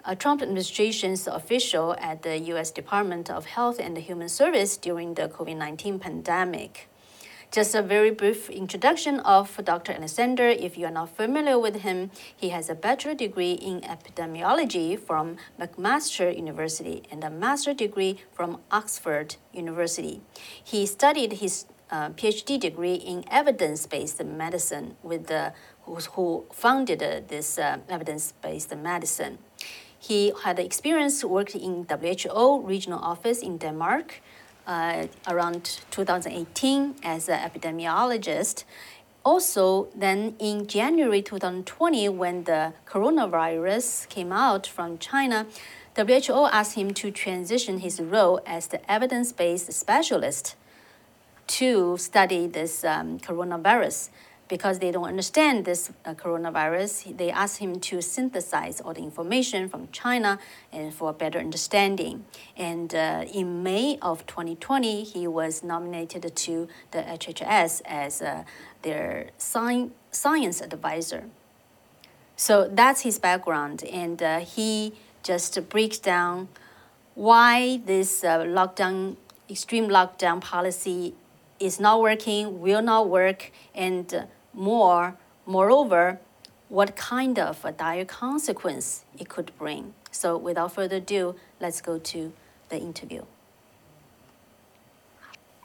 [0.05, 2.71] uh, Trump administration's official at the U.S.
[2.71, 6.89] Department of Health and Human Service during the COVID 19 pandemic.
[7.53, 9.93] Just a very brief introduction of Dr.
[9.93, 10.49] Alexander.
[10.49, 15.37] If you are not familiar with him, he has a bachelor degree in epidemiology from
[15.59, 20.21] McMaster University and a master degree from Oxford University.
[20.63, 25.53] He studied his uh, PhD degree in evidence-based medicine with the
[26.13, 29.39] who, founded uh, this uh, evidence-based medicine.
[29.99, 34.21] He had experience worked in WHO regional office in Denmark
[34.67, 38.65] uh, around 2018 as an epidemiologist.
[39.25, 45.47] Also, then in January 2020, when the coronavirus came out from China,
[45.97, 50.55] WHO asked him to transition his role as the evidence based specialist
[51.47, 54.11] to study this um, coronavirus
[54.49, 59.69] because they don't understand this uh, coronavirus, they asked him to synthesize all the information
[59.69, 60.39] from China
[60.73, 62.25] and for better understanding.
[62.57, 68.45] And uh, in May of 2020, he was nominated to the HHS as uh,
[68.83, 71.25] their sci- science advisor.
[72.37, 76.49] So that's his background, and uh, he just breaks down
[77.15, 79.17] why this uh, lockdown,
[79.49, 81.15] extreme lockdown policy
[81.59, 84.27] is not working, will not work, and uh,
[84.57, 86.19] more, moreover,
[86.69, 89.95] what kind of a dire consequence it could bring.
[90.11, 92.33] So without further ado, let's go to
[92.69, 93.25] the interview.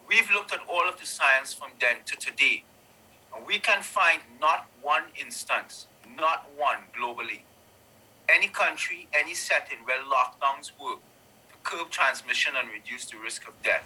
[0.08, 2.64] We've looked at all of the science from then to today,
[3.34, 5.88] and we can find not one instance,
[6.20, 7.42] not one globally,
[8.28, 11.00] any country, any setting where lockdowns work
[11.50, 13.86] to curb transmission and reduce the risk of death.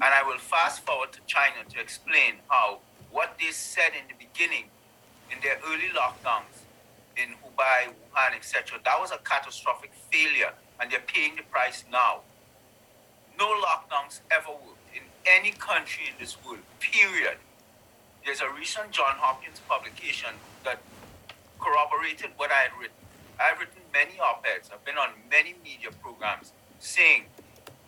[0.00, 2.78] And I will fast forward to China to explain how
[3.16, 4.68] what they said in the beginning,
[5.32, 6.68] in their early lockdowns
[7.16, 12.20] in Hubei, Wuhan, etc., that was a catastrophic failure, and they're paying the price now.
[13.38, 17.38] No lockdowns ever worked in any country in this world, period.
[18.22, 20.78] There's a recent John Hopkins publication that
[21.58, 23.00] corroborated what I had written.
[23.40, 27.24] I've written many op eds, I've been on many media programs saying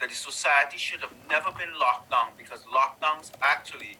[0.00, 3.98] that the society should have never been locked down because lockdowns actually,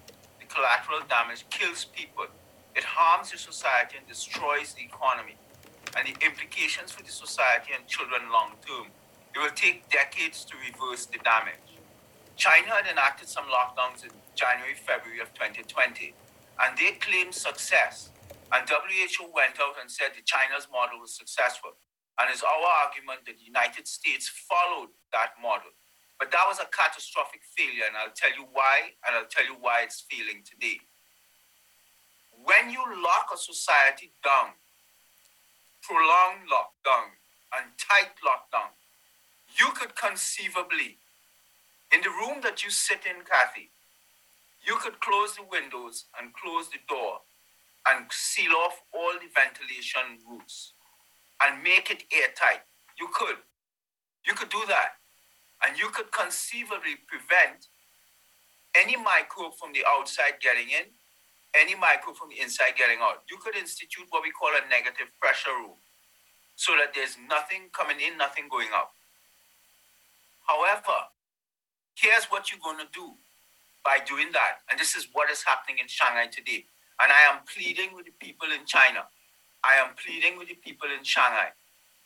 [0.48, 2.26] collateral damage kills people.
[2.74, 5.36] It harms the society and destroys the economy.
[5.96, 8.88] And the implications for the society and children long term,
[9.34, 11.78] it will take decades to reverse the damage.
[12.36, 16.14] China had enacted some lockdowns in January, February of 2020,
[16.62, 18.10] and they claimed success.
[18.52, 21.76] And WHO went out and said that China's model was successful.
[22.20, 25.70] And it's our argument that the United States followed that model.
[26.18, 29.56] But that was a catastrophic failure, and I'll tell you why, and I'll tell you
[29.60, 30.80] why it's failing today.
[32.44, 34.54] When you lock a society down,
[35.82, 37.16] prolonged lockdown,
[37.56, 38.74] and tight lockdown,
[39.58, 40.98] you could conceivably,
[41.94, 43.70] in the room that you sit in, Kathy,
[44.66, 47.20] you could close the windows and close the door
[47.88, 50.74] and seal off all the ventilation routes
[51.44, 52.62] and make it airtight.
[53.00, 53.36] You could.
[54.26, 54.97] You could do that.
[55.66, 57.66] And you could conceivably prevent
[58.76, 60.92] any microbe from the outside getting in,
[61.54, 63.24] any microbe from the inside getting out.
[63.30, 65.78] You could institute what we call a negative pressure room
[66.56, 68.90] so that there's nothing coming in, nothing going out.
[70.46, 71.10] However,
[71.94, 73.14] here's what you're going to do
[73.84, 74.62] by doing that.
[74.70, 76.66] And this is what is happening in Shanghai today.
[77.00, 79.06] And I am pleading with the people in China.
[79.64, 81.54] I am pleading with the people in Shanghai.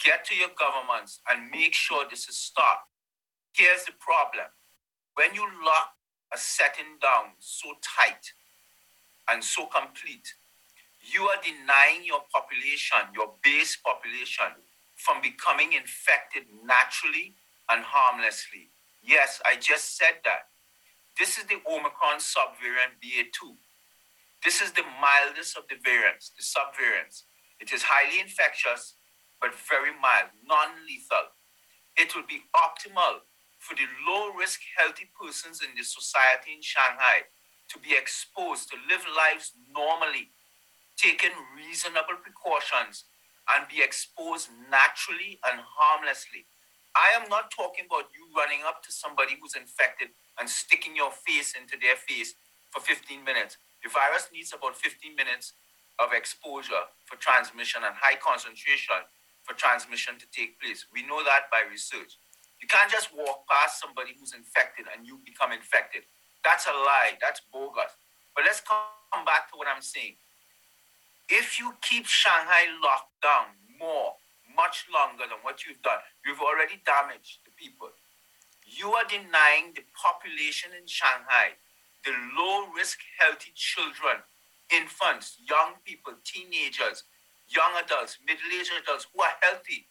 [0.03, 2.92] Get to your governments and make sure this is stopped.
[3.53, 4.49] Here's the problem.
[5.15, 5.93] When you lock
[6.33, 8.33] a setting down so tight
[9.31, 10.25] and so complete,
[11.05, 14.57] you are denying your population, your base population,
[14.97, 17.35] from becoming infected naturally
[17.71, 18.71] and harmlessly.
[19.03, 20.49] Yes, I just said that.
[21.19, 23.53] This is the Omicron subvariant BA2.
[24.45, 27.25] This is the mildest of the variants, the subvariants.
[27.61, 28.95] It is highly infectious,
[29.41, 31.37] but very mild, non lethal.
[31.97, 33.29] It would be optimal
[33.63, 37.31] for the low risk, healthy persons in the society in Shanghai
[37.71, 40.35] to be exposed to live lives normally,
[40.99, 43.07] taking reasonable precautions,
[43.55, 46.47] and be exposed naturally and harmlessly.
[46.97, 51.13] I am not talking about you running up to somebody who's infected and sticking your
[51.13, 52.35] face into their face
[52.71, 53.59] for 15 minutes.
[53.83, 55.55] The virus needs about 15 minutes
[56.01, 59.07] of exposure for transmission and high concentration
[59.43, 60.87] for transmission to take place.
[60.93, 62.19] We know that by research.
[62.63, 66.07] You can't just walk past somebody who's infected and you become infected.
[66.45, 67.19] That's a lie.
[67.21, 67.91] That's bogus.
[68.35, 70.17] But let's come back to what I'm saying.
[71.29, 74.15] If you keep Shanghai locked down more,
[74.55, 77.91] much longer than what you've done, you've already damaged the people.
[78.67, 81.59] You are denying the population in Shanghai,
[82.05, 84.23] the low risk, healthy children,
[84.71, 87.05] infants, young people, teenagers,
[87.49, 89.89] young adults, middle aged adults who are healthy,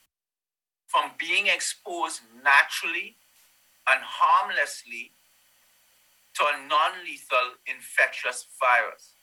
[0.92, 3.16] from being exposed naturally
[3.88, 5.16] and harmlessly
[6.36, 9.16] to a non lethal infectious virus.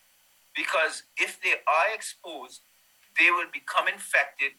[0.57, 2.63] Because if they are exposed,
[3.21, 4.57] they will become infected.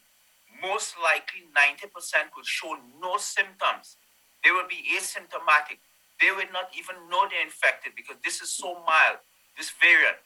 [0.62, 3.96] Most likely, 90% will show no symptoms.
[4.44, 5.82] They will be asymptomatic.
[6.20, 9.24] They will not even know they're infected because this is so mild,
[9.56, 10.20] this variant.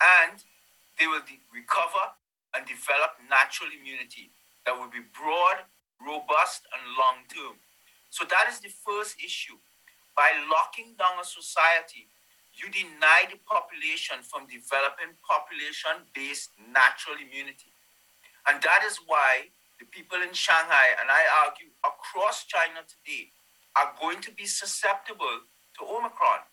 [0.00, 0.42] And
[0.98, 2.16] they will de- recover
[2.56, 4.32] and develop natural immunity
[4.66, 5.66] that will be broad,
[5.98, 7.58] robust, and long term.
[8.10, 9.56] So that is the first issue.
[10.14, 12.12] By locking down a society,
[12.52, 17.72] you deny the population from developing population based natural immunity.
[18.46, 19.48] And that is why
[19.80, 23.32] the people in Shanghai, and I argue across China today,
[23.74, 25.48] are going to be susceptible
[25.78, 26.44] to Omicron.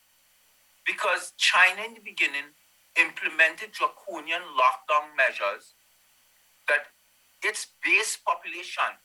[0.88, 2.56] Because China in the beginning
[2.96, 5.76] implemented draconian lockdown measures
[6.68, 6.90] that
[7.44, 8.98] its base population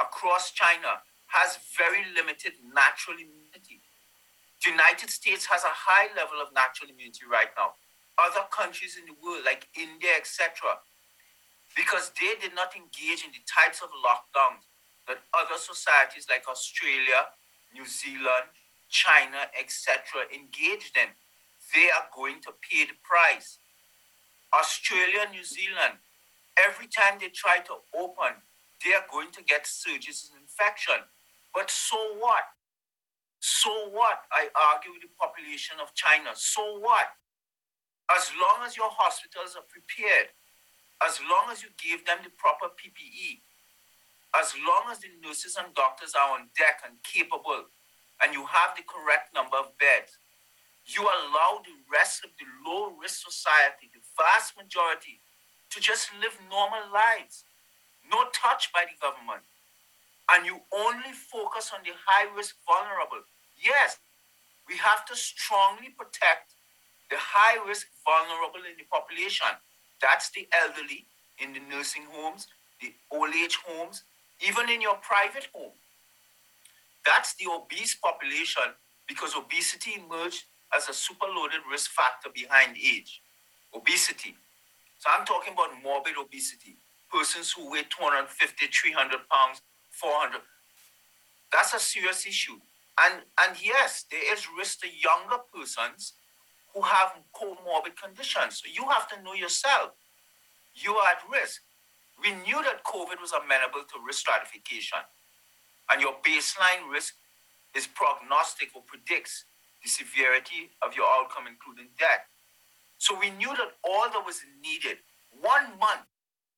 [0.00, 3.80] across China has very limited natural immunity.
[4.64, 7.74] The United States has a high level of natural immunity right now.
[8.20, 10.78] Other countries in the world, like India, etc.,
[11.74, 14.68] because they did not engage in the types of lockdowns
[15.08, 17.32] that other societies like Australia,
[17.72, 18.52] New Zealand,
[18.92, 21.08] China, etc., engaged in,
[21.72, 23.56] they are going to pay the price.
[24.52, 25.96] Australia, New Zealand,
[26.58, 28.36] every time they try to open,
[28.84, 31.00] they are going to get surges in infection.
[31.54, 32.44] But so what?
[33.40, 34.26] So what?
[34.32, 36.30] I argue with the population of China.
[36.34, 37.08] So what?
[38.10, 40.28] As long as your hospitals are prepared,
[41.06, 43.42] as long as you give them the proper PPE,
[44.34, 47.68] as long as the nurses and doctors are on deck and capable,
[48.22, 50.18] and you have the correct number of beds,
[50.86, 55.21] you allow the rest of the low risk society, the vast majority,
[55.74, 57.44] to just live normal lives,
[58.10, 59.42] no touch by the government.
[60.32, 63.24] And you only focus on the high risk vulnerable.
[63.56, 63.98] Yes,
[64.68, 66.54] we have to strongly protect
[67.10, 69.48] the high risk vulnerable in the population.
[70.00, 71.06] That's the elderly
[71.38, 72.46] in the nursing homes,
[72.80, 74.04] the old age homes,
[74.46, 75.72] even in your private home.
[77.04, 78.74] That's the obese population
[79.08, 80.44] because obesity emerged
[80.74, 83.20] as a superloaded risk factor behind age.
[83.74, 84.36] Obesity.
[85.02, 86.78] So I'm talking about morbid obesity.
[87.10, 89.58] Persons who weigh 250, 300 pounds,
[89.90, 90.38] 400.
[91.50, 92.54] That's a serious issue.
[93.02, 96.14] And, and yes, there is risk to younger persons
[96.72, 98.62] who have comorbid conditions.
[98.62, 99.90] So you have to know yourself.
[100.72, 101.62] You are at risk.
[102.22, 105.02] We knew that COVID was amenable to risk stratification.
[105.90, 107.18] And your baseline risk
[107.74, 109.46] is prognostic or predicts
[109.82, 112.22] the severity of your outcome, including death.
[113.02, 115.02] So we knew that all that was needed
[115.34, 116.06] one month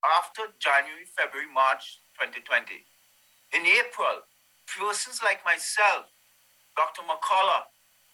[0.05, 2.85] after January, February, March 2020.
[3.57, 4.29] In April,
[4.69, 6.13] persons like myself,
[6.77, 7.01] Dr.
[7.09, 7.65] McCullough,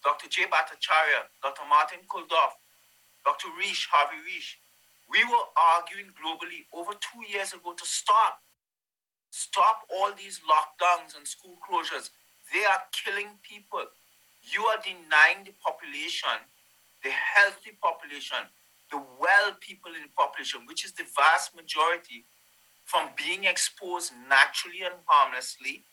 [0.06, 0.30] Dr.
[0.30, 0.46] J.
[0.46, 1.66] Bhattacharya, Dr.
[1.66, 2.54] Martin Kulldorff,
[3.26, 3.50] Dr.
[3.58, 4.62] Risch, Harvey Risch,
[5.10, 8.38] we were arguing globally over two years ago to stop.
[9.34, 12.14] Stop all these lockdowns and school closures.
[12.54, 13.90] They are killing people
[14.42, 16.40] you are denying the population,
[17.04, 18.38] the healthy population,
[18.90, 22.26] the well people in the population, which is the vast majority,
[22.84, 25.84] from being exposed naturally and harmlessly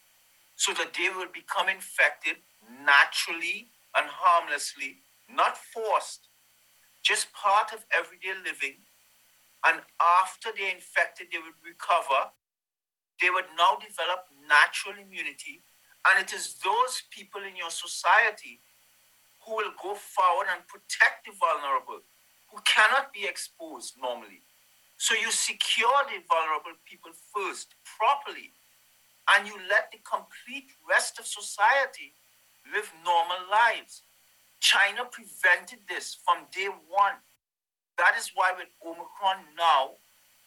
[0.56, 2.38] so that they will become infected
[2.86, 6.30] naturally and harmlessly, not forced,
[7.04, 8.82] just part of everyday living.
[9.66, 12.32] And after they're infected, they would recover.
[13.22, 15.64] They would now develop natural immunity
[16.08, 18.62] and it is those people in your society
[19.48, 22.04] who will go forward and protect the vulnerable,
[22.52, 24.44] who cannot be exposed normally.
[25.00, 28.52] So you secure the vulnerable people first, properly,
[29.32, 32.12] and you let the complete rest of society
[32.68, 34.04] live normal lives.
[34.60, 37.16] China prevented this from day one.
[37.98, 39.96] That is why, with Omicron now,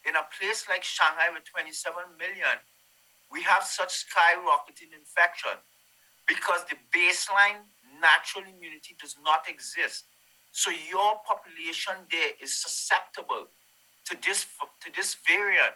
[0.05, 2.61] in a place like Shanghai with 27 million,
[3.32, 5.57] we have such skyrocketing infection
[6.26, 7.64] because the baseline
[8.01, 10.05] natural immunity does not exist.
[10.53, 13.48] So your population there is susceptible
[14.07, 14.46] to this
[14.82, 15.74] to this variant.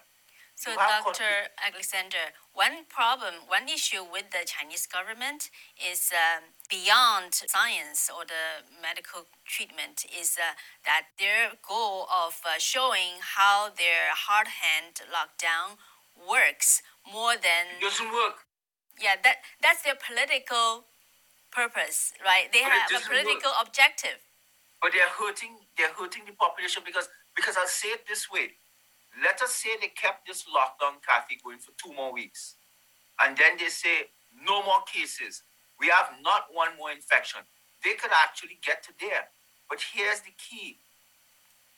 [0.56, 1.50] So, Dr.
[1.58, 8.62] Alexander, one problem, one issue with the Chinese government is um, beyond science or the
[8.80, 10.54] medical treatment is uh,
[10.84, 15.76] that their goal of uh, showing how their hard hand lockdown
[16.14, 18.46] works more than it doesn't work.
[19.00, 20.86] Yeah, that that's their political
[21.54, 22.50] purpose, right?
[22.52, 23.68] They but have a political work.
[23.68, 24.18] objective.
[24.82, 25.56] But they're hurting.
[25.78, 28.58] They're hurting the population because because I'll say it this way.
[29.22, 32.56] Let us say they kept this lockdown, Kathy, going for two more weeks,
[33.22, 34.10] and then they say
[34.44, 35.42] no more cases.
[35.80, 37.42] We have not one more infection.
[37.84, 39.30] They could actually get to there.
[39.70, 40.78] But here's the key.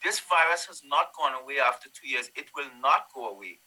[0.04, 2.30] This virus has not gone away after two years.
[2.36, 3.60] It will not go away.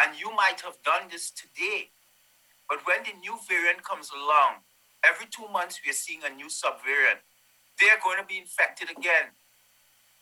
[0.00, 1.90] And you might have done this today.
[2.68, 4.64] But when the new variant comes along,
[5.04, 7.22] every two months we are seeing a new subvariant.
[7.80, 9.34] They're going to be infected again.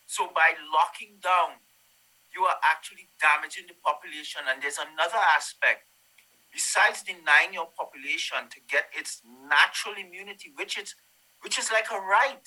[0.07, 1.61] So by locking down,
[2.35, 4.43] you are actually damaging the population.
[4.49, 5.89] And there's another aspect.
[6.53, 10.95] Besides denying your population to get its natural immunity, which is
[11.43, 12.45] which is like a right.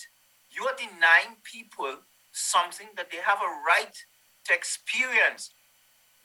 [0.52, 1.98] You are denying people
[2.32, 3.96] something that they have a right
[4.46, 5.52] to experience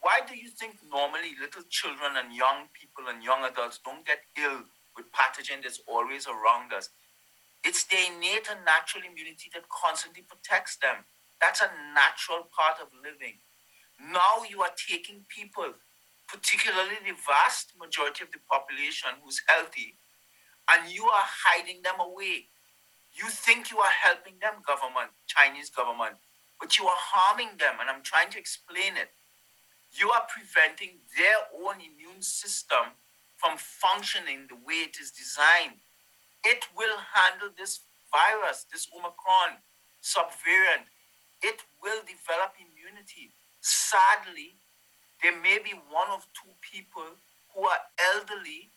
[0.00, 4.20] why do you think normally little children and young people and young adults don't get
[4.38, 4.62] ill
[4.98, 6.90] with pathogen that's always around us?
[7.62, 11.06] It's their innate and natural immunity that constantly protects them.
[11.40, 13.38] That's a natural part of living.
[14.02, 15.78] Now you are taking people,
[16.26, 19.98] particularly the vast majority of the population who's healthy,
[20.70, 22.50] and you are hiding them away.
[23.14, 26.18] You think you are helping them, government, Chinese government,
[26.60, 29.10] but you are harming them, and I'm trying to explain it
[29.92, 32.92] you are preventing their own immune system
[33.38, 35.78] from functioning the way it is designed.
[36.44, 37.80] It will handle this
[38.10, 39.62] virus, this Omicron
[40.02, 40.90] subvariant.
[41.42, 43.30] It will develop immunity.
[43.60, 44.58] Sadly,
[45.22, 47.18] there may be one of two people
[47.54, 47.82] who are
[48.14, 48.70] elderly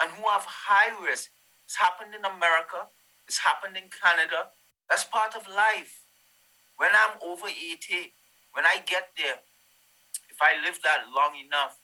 [0.00, 1.30] and who have high risk.
[1.64, 2.88] It's happened in America,
[3.26, 4.52] it's happened in Canada.
[4.88, 6.04] That's part of life.
[6.76, 8.12] When I'm over 80,
[8.52, 9.40] when I get there,
[10.30, 11.78] if I live that long enough,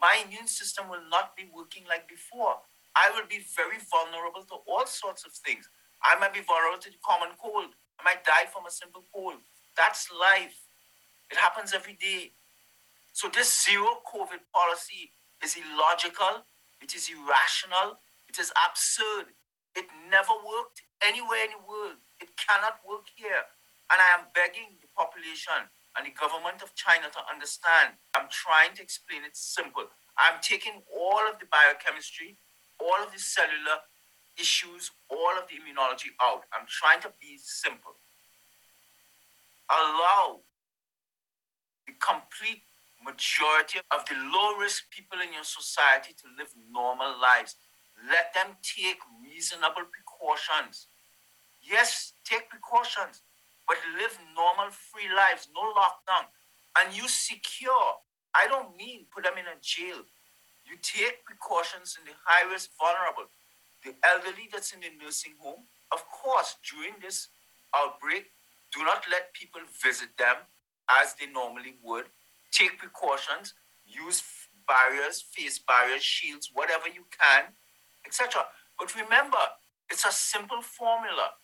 [0.00, 2.56] my immune system will not be working like before.
[2.96, 5.68] I will be very vulnerable to all sorts of things.
[6.02, 7.76] I might be vulnerable to the common cold.
[8.00, 9.44] I might die from a simple cold.
[9.76, 10.56] That's life.
[11.30, 12.32] It happens every day.
[13.12, 15.12] So this zero COVID policy
[15.44, 16.48] is illogical.
[16.80, 18.00] It is irrational.
[18.28, 19.36] It is absurd.
[19.76, 22.00] It never worked anywhere in the world.
[22.18, 23.44] It cannot work here.
[23.92, 27.98] And I am begging the population and the government of China to understand.
[28.14, 29.86] I'm trying to explain it simple.
[30.18, 32.38] I'm taking all of the biochemistry,
[32.78, 33.82] all of the cellular
[34.38, 36.46] issues, all of the immunology out.
[36.54, 37.98] I'm trying to be simple.
[39.70, 40.42] Allow
[41.86, 42.62] the complete
[43.02, 47.56] majority of the low risk people in your society to live normal lives.
[48.08, 50.86] Let them take reasonable precautions.
[51.62, 53.22] Yes, take precautions
[53.70, 56.26] but live normal, free lives, no lockdown.
[56.74, 58.02] And you secure.
[58.34, 60.02] I don't mean put them in a jail.
[60.66, 63.30] You take precautions in the high risk, vulnerable,
[63.86, 65.70] the elderly that's in the nursing home.
[65.94, 67.28] Of course, during this
[67.70, 68.34] outbreak,
[68.74, 70.50] do not let people visit them
[70.90, 72.06] as they normally would.
[72.50, 73.54] Take precautions,
[73.86, 74.18] use
[74.66, 77.54] barriers, face barriers, shields, whatever you can,
[78.04, 78.46] etc.
[78.78, 79.38] But remember,
[79.88, 81.38] it's a simple formula.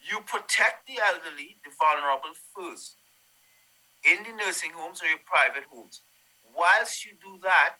[0.00, 2.96] You protect the elderly, the vulnerable first,
[4.04, 6.02] in the nursing homes or your private homes.
[6.56, 7.76] Whilst you do that,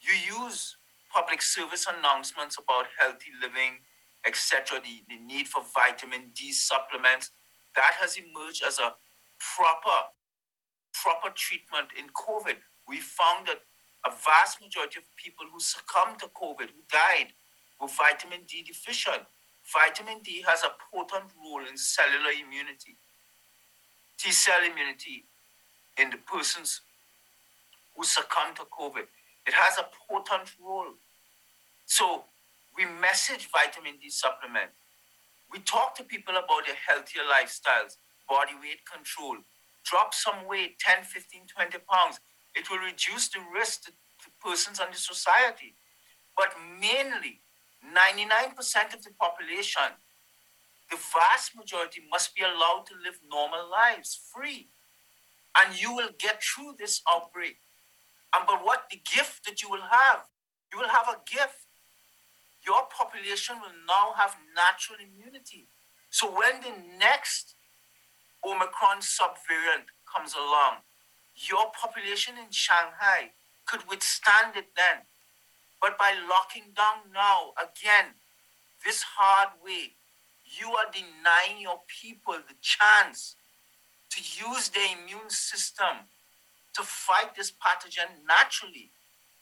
[0.00, 0.14] you
[0.44, 0.76] use
[1.12, 3.84] public service announcements about healthy living,
[4.26, 7.30] etc., the, the need for vitamin D supplements.
[7.74, 8.94] That has emerged as a
[9.38, 10.08] proper,
[10.92, 12.56] proper treatment in COVID.
[12.88, 13.60] We found that
[14.06, 17.32] a vast majority of people who succumbed to COVID, who died,
[17.80, 19.22] were vitamin D deficient.
[19.72, 22.96] Vitamin D has a potent role in cellular immunity,
[24.18, 25.26] T cell immunity
[25.98, 26.82] in the persons
[27.96, 29.06] who succumb to COVID.
[29.46, 30.94] It has a potent role.
[31.86, 32.24] So
[32.76, 34.70] we message vitamin D supplement.
[35.50, 37.96] We talk to people about their healthier lifestyles,
[38.28, 39.38] body weight control.
[39.84, 42.20] Drop some weight, 10, 15, 20 pounds.
[42.54, 45.74] It will reduce the risk to, to persons and the society.
[46.36, 47.40] But mainly,
[47.84, 49.96] 99% of the population,
[50.90, 54.68] the vast majority must be allowed to live normal lives free.
[55.58, 57.58] And you will get through this outbreak.
[58.34, 60.26] And but what the gift that you will have,
[60.72, 61.66] you will have a gift.
[62.66, 65.68] Your population will now have natural immunity.
[66.10, 67.54] So when the next
[68.44, 70.82] Omicron subvariant comes along,
[71.34, 73.32] your population in Shanghai
[73.66, 75.04] could withstand it then.
[75.80, 78.14] But by locking down now, again,
[78.84, 79.94] this hard way,
[80.44, 83.36] you are denying your people the chance
[84.10, 86.08] to use their immune system
[86.74, 88.92] to fight this pathogen naturally.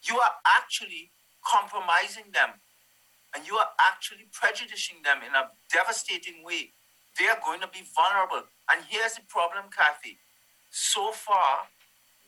[0.09, 1.13] You are actually
[1.45, 2.61] compromising them
[3.35, 6.73] and you are actually prejudicing them in a devastating way.
[7.19, 8.49] They are going to be vulnerable.
[8.71, 10.19] And here's the problem, Kathy.
[10.71, 11.69] So far,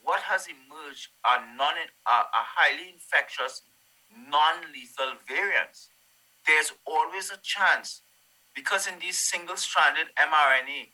[0.02, 1.74] what has emerged are, non,
[2.06, 3.62] are, are highly infectious
[4.10, 5.88] non lethal variants.
[6.46, 8.02] There's always a chance
[8.54, 10.88] because in these single stranded mRNA,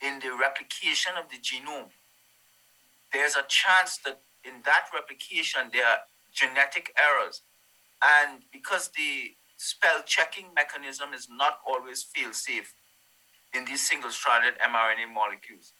[0.00, 1.90] in the replication of the genome,
[3.12, 5.98] there's a chance that in that replication there are
[6.32, 7.42] genetic errors.
[8.02, 12.74] And because the spell checking mechanism is not always fail safe
[13.54, 15.72] in these single stranded mRNA molecules,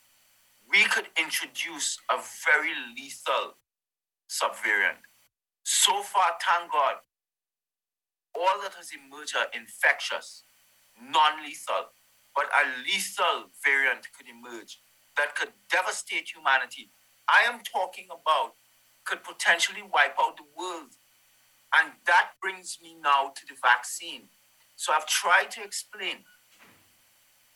[0.70, 3.54] we could introduce a very lethal
[4.28, 4.98] subvariant
[5.68, 6.96] so far, thank God,
[8.34, 10.44] all that has emerged are infectious,
[10.96, 11.92] non lethal,
[12.34, 14.80] but a lethal variant could emerge
[15.18, 16.88] that could devastate humanity.
[17.28, 18.54] I am talking about
[19.04, 20.96] could potentially wipe out the world.
[21.76, 24.30] And that brings me now to the vaccine.
[24.76, 26.24] So I've tried to explain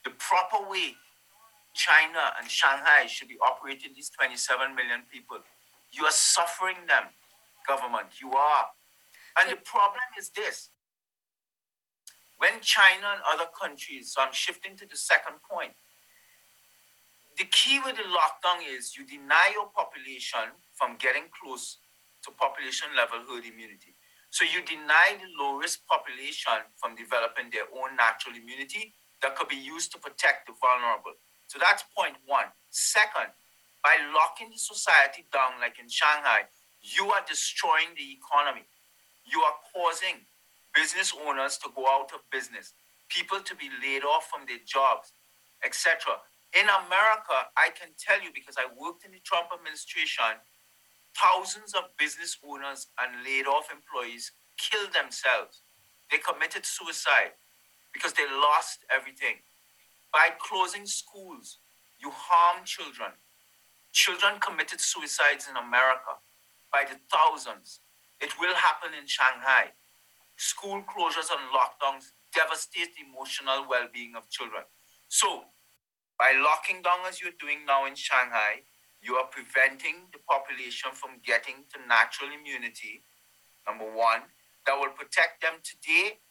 [0.05, 0.97] the proper way
[1.73, 5.39] China and Shanghai should be operating these 27 million people.
[5.93, 7.05] You are suffering them
[7.69, 8.21] government.
[8.21, 8.67] You are.
[9.41, 10.71] And the problem is this
[12.39, 15.73] when China and other countries, so I'm shifting to the second point.
[17.39, 21.79] The key with the lockdown is you deny your population from getting close
[22.25, 23.97] to population level herd immunity.
[24.31, 29.49] So you deny the low risk population from developing their own natural immunity that could
[29.49, 31.17] be used to protect the vulnerable.
[31.49, 32.53] So that's point one.
[32.71, 33.33] Second,
[33.83, 36.47] By locking the society down, like in Shanghai,
[36.83, 38.66] you are destroying the economy.
[39.24, 40.26] You are causing
[40.74, 42.74] business owners to go out of business,
[43.09, 45.12] people to be laid off from their jobs,
[45.64, 46.18] etc.
[46.59, 50.43] In America, I can tell you because I worked in the Trump administration,
[51.14, 55.62] thousands of business owners and laid off employees killed themselves.
[56.11, 57.39] They committed suicide
[57.95, 59.41] because they lost everything.
[60.12, 61.59] By closing schools,
[61.99, 63.12] you harm children.
[63.93, 66.20] Children committed suicides in America
[66.73, 67.81] by the thousands.
[68.20, 69.77] It will happen in Shanghai.
[70.37, 74.64] School closures and lockdowns devastate the emotional well being of children.
[75.09, 75.45] So,
[76.18, 78.64] by locking down as you're doing now in Shanghai,
[79.03, 83.03] you are preventing the population from getting to natural immunity,
[83.66, 84.23] number one,
[84.66, 86.23] that will protect them today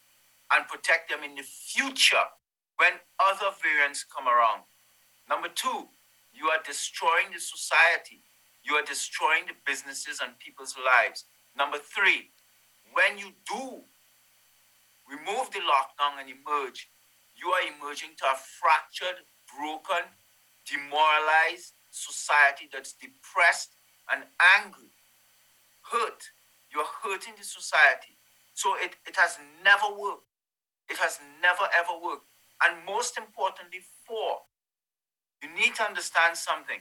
[0.56, 2.26] and protect them in the future
[2.78, 4.64] when other variants come around.
[5.30, 5.92] Number two,
[6.32, 8.24] you are destroying the society.
[8.64, 11.26] You are destroying the businesses and people's lives.
[11.58, 12.30] Number three,
[12.94, 13.82] when you do
[15.10, 16.90] remove the lockdown and emerge,
[17.36, 20.06] you are emerging to a fractured, broken,
[20.66, 23.76] demoralized society that's depressed
[24.12, 24.24] and
[24.58, 24.92] angry,
[25.92, 26.24] hurt.
[26.72, 28.18] You're hurting the society.
[28.54, 30.28] So it, it has never worked.
[30.90, 32.28] It has never ever worked.
[32.64, 34.46] And most importantly, four,
[35.42, 36.80] you need to understand something.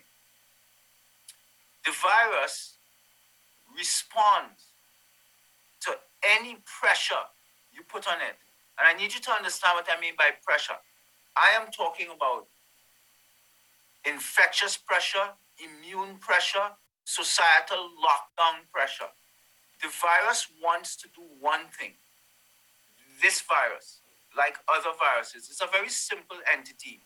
[1.84, 2.76] The virus
[3.76, 4.74] responds
[5.80, 7.24] to any pressure
[7.72, 8.36] you put on it.
[8.78, 10.76] And I need you to understand what I mean by pressure.
[11.36, 12.46] I am talking about
[14.04, 19.10] infectious pressure, immune pressure, societal lockdown pressure.
[19.82, 21.92] The virus wants to do one thing.
[23.22, 24.00] This virus,
[24.36, 27.00] like other viruses, is a very simple entity.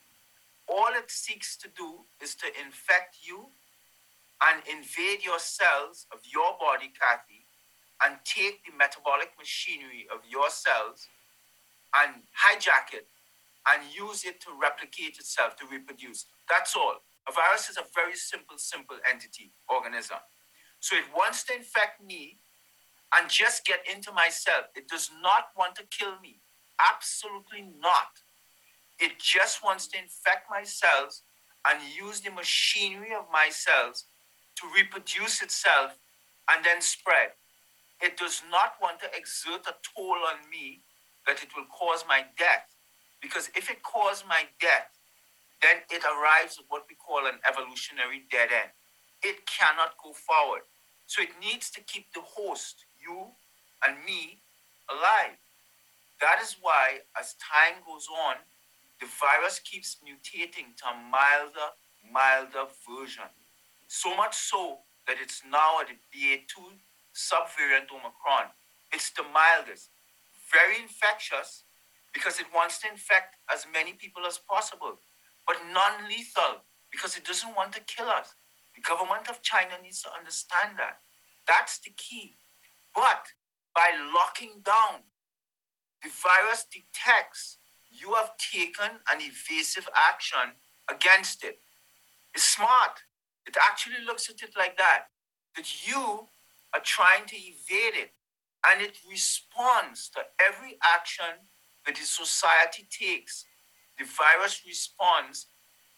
[0.68, 3.48] All it seeks to do is to infect you
[4.42, 7.46] and invade your cells of your body, Kathy,
[8.02, 11.06] and take the metabolic machinery of your cells
[11.94, 13.06] and hijack it
[13.68, 16.26] and use it to replicate itself, to reproduce.
[16.48, 17.02] That's all.
[17.28, 20.18] A virus is a very simple, simple entity, organism.
[20.80, 22.38] So it wants to infect me
[23.16, 24.68] and just get into my cell.
[24.74, 26.40] It does not want to kill me.
[26.92, 28.20] Absolutely not.
[28.98, 31.22] It just wants to infect my cells
[31.66, 34.04] and use the machinery of my cells
[34.56, 35.98] to reproduce itself
[36.50, 37.32] and then spread.
[38.00, 40.82] It does not want to exert a toll on me
[41.26, 42.68] that it will cause my death.
[43.22, 44.92] Because if it causes my death,
[45.62, 48.70] then it arrives at what we call an evolutionary dead end.
[49.22, 50.68] It cannot go forward.
[51.06, 53.32] So it needs to keep the host, you
[53.82, 54.40] and me,
[54.90, 55.40] alive.
[56.20, 58.36] That is why, as time goes on,
[59.00, 61.72] the virus keeps mutating to a milder,
[62.12, 63.28] milder version.
[63.94, 66.82] So much so that it's now at the BA2
[67.14, 68.50] subvariant Omicron.
[68.92, 69.90] It's the mildest,
[70.50, 71.62] very infectious
[72.12, 74.98] because it wants to infect as many people as possible,
[75.46, 78.34] but non lethal because it doesn't want to kill us.
[78.74, 80.98] The government of China needs to understand that.
[81.46, 82.34] That's the key.
[82.96, 83.30] But
[83.76, 85.06] by locking down,
[86.02, 87.58] the virus detects
[87.92, 90.58] you have taken an evasive action
[90.90, 91.60] against it.
[92.34, 92.98] It's smart.
[93.46, 95.06] It actually looks at it like that.
[95.56, 96.26] That you
[96.74, 98.12] are trying to evade it.
[98.66, 101.46] And it responds to every action
[101.86, 103.44] that the society takes.
[103.98, 105.46] The virus responds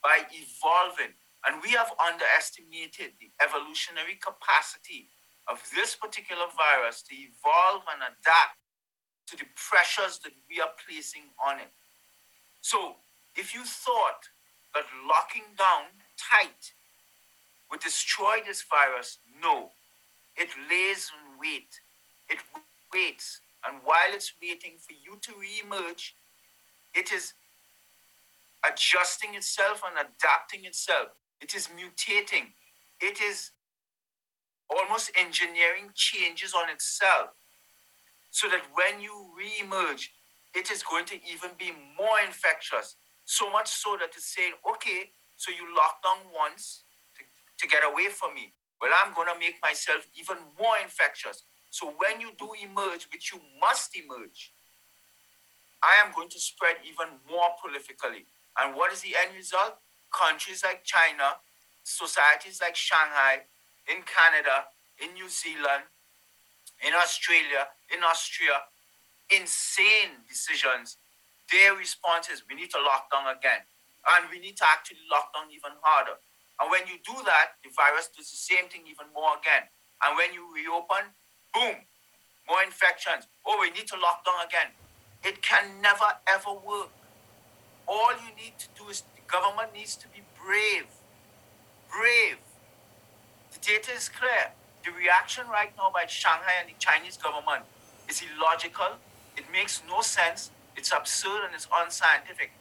[0.02, 1.14] by evolving.
[1.46, 5.08] And we have underestimated the evolutionary capacity
[5.48, 8.58] of this particular virus to evolve and adapt
[9.28, 11.70] to the pressures that we are placing on it.
[12.60, 12.96] So,
[13.36, 14.26] if you thought
[14.74, 16.74] that locking down tight
[17.70, 19.70] would destroy this virus, no.
[20.36, 21.80] It lays in wait.
[22.28, 22.38] It
[22.92, 23.40] waits.
[23.66, 26.14] And while it's waiting for you to re-emerge,
[26.94, 27.34] it is
[28.68, 31.08] adjusting itself and adapting itself.
[31.40, 32.52] It is mutating.
[33.00, 33.50] It is
[34.70, 37.30] almost engineering changes on itself
[38.30, 40.12] so that when you re-emerge,
[40.54, 42.96] it is going to even be more infectious.
[43.24, 46.84] So much so that it's saying, okay, so you locked down once
[47.58, 48.52] to, get away from me.
[48.80, 51.44] Well, I'm going to make myself even more infectious.
[51.70, 54.52] So when you do emerge, which you must emerge,
[55.82, 58.24] I am going to spread even more prolifically.
[58.58, 59.76] And what is the end result?
[60.12, 61.36] Countries like China,
[61.84, 63.44] societies like Shanghai,
[63.88, 64.66] in Canada,
[64.98, 65.84] in New Zealand,
[66.82, 68.66] in Australia, in Austria,
[69.30, 70.98] insane decisions.
[71.52, 73.62] Their response is we need to lock down again.
[74.16, 76.18] And we need to actually lock down even harder.
[76.60, 79.68] And when you do that, the virus does the same thing even more again.
[80.04, 81.12] And when you reopen,
[81.52, 81.84] boom,
[82.48, 83.28] more infections.
[83.44, 84.72] Oh, we need to lock down again.
[85.24, 86.90] It can never ever work.
[87.86, 90.86] All you need to do is the government needs to be brave.
[91.90, 92.38] Brave.
[93.52, 94.52] The data is clear.
[94.84, 97.64] The reaction right now by Shanghai and the Chinese government
[98.08, 98.98] is illogical.
[99.36, 100.50] It makes no sense.
[100.76, 102.52] It's absurd and it's unscientific.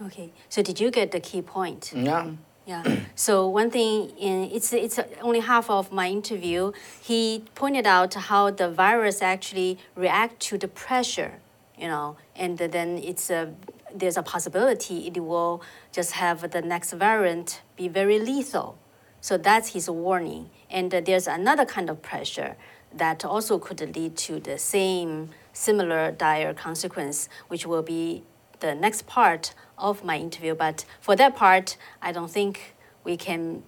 [0.00, 1.92] Okay, so did you get the key point?
[1.94, 2.32] Yeah.
[2.66, 2.82] Yeah.
[3.14, 6.72] So one thing in it's it's only half of my interview.
[7.00, 11.40] He pointed out how the virus actually react to the pressure,
[11.78, 13.54] you know, and then it's a
[13.94, 18.76] there's a possibility it will just have the next variant be very lethal.
[19.20, 20.50] So that's his warning.
[20.70, 22.56] And there's another kind of pressure
[22.92, 28.22] that also could lead to the same similar dire consequence, which will be
[28.60, 30.54] the next part of my interview.
[30.54, 33.62] But for that part, I don't think we can,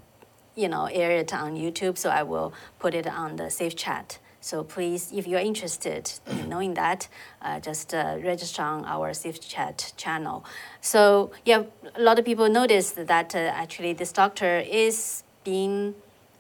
[0.54, 1.98] you know, air it on YouTube.
[1.98, 4.18] So I will put it on the Safe Chat.
[4.40, 7.08] So please, if you're interested in knowing that,
[7.42, 10.44] uh, just uh, register on our Safe Chat channel.
[10.80, 11.64] So yeah,
[11.94, 15.94] a lot of people noticed that uh, actually this doctor is being,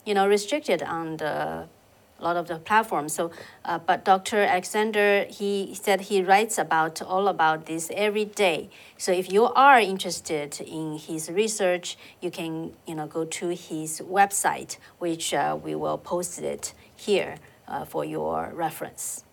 [0.06, 1.66] you know, restricted on the
[2.18, 3.14] a lot of the platforms.
[3.14, 3.30] So,
[3.64, 4.38] uh, but Dr.
[4.42, 8.70] Alexander, he said he writes about all about this every day.
[8.96, 14.00] So if you are interested in his research, you can you know go to his
[14.00, 17.36] website, which uh, we will post it here
[17.68, 19.24] uh, for your reference.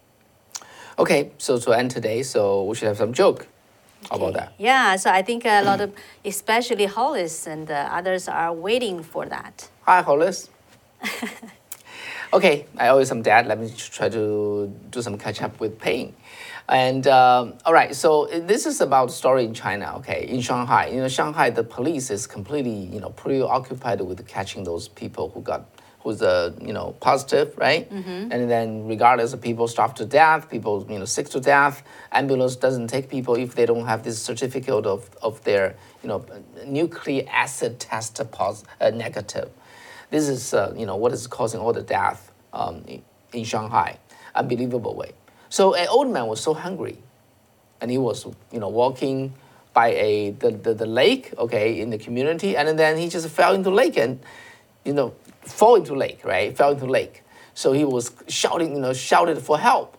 [0.98, 3.48] Okay, so to end today, so we should have some joke
[4.12, 4.54] about that.
[4.58, 9.26] Yeah, so I think a lot of, especially Hollis and uh, others, are waiting for
[9.26, 9.70] that.
[9.82, 10.50] Hi, Hollis.
[12.34, 13.48] okay, I owe you some debt.
[13.48, 16.14] Let me try to do some catch up with paying.
[16.68, 19.94] And um, all right, so this is about story in China.
[19.98, 24.64] Okay, in Shanghai, you know, Shanghai, the police is completely, you know, preoccupied with catching
[24.64, 25.70] those people who got
[26.00, 27.90] who's uh, you know positive, right?
[28.32, 32.56] And then regardless of people starve to death, people you know sick to death, ambulance
[32.56, 36.26] doesn't take people if they don't have this certificate of, of their you know
[36.66, 39.50] nucleic acid test pos- uh, negative.
[40.16, 42.86] This is uh, you know what is causing all the death um,
[43.34, 44.00] in, Shanghai,
[44.34, 45.12] unbelievable way.
[45.50, 47.00] So an old man was so hungry,
[47.82, 49.34] and he was you know walking
[49.74, 53.54] by a the, the, the lake okay in the community and then he just fell
[53.54, 54.22] into lake and
[54.86, 56.56] you know fall into lake right?
[56.56, 57.22] Fell into lake.
[57.54, 59.98] So he was shouting you know shouted for help.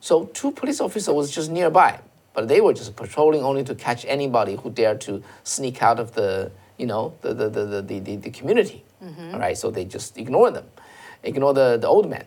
[0.00, 2.00] So two police officers was just nearby
[2.34, 6.14] but they were just patrolling only to catch anybody who dared to sneak out of
[6.14, 8.30] the you know the the, the, the, the, the, the
[9.02, 10.66] community all right so they just ignore them
[11.22, 12.24] ignore the, the old man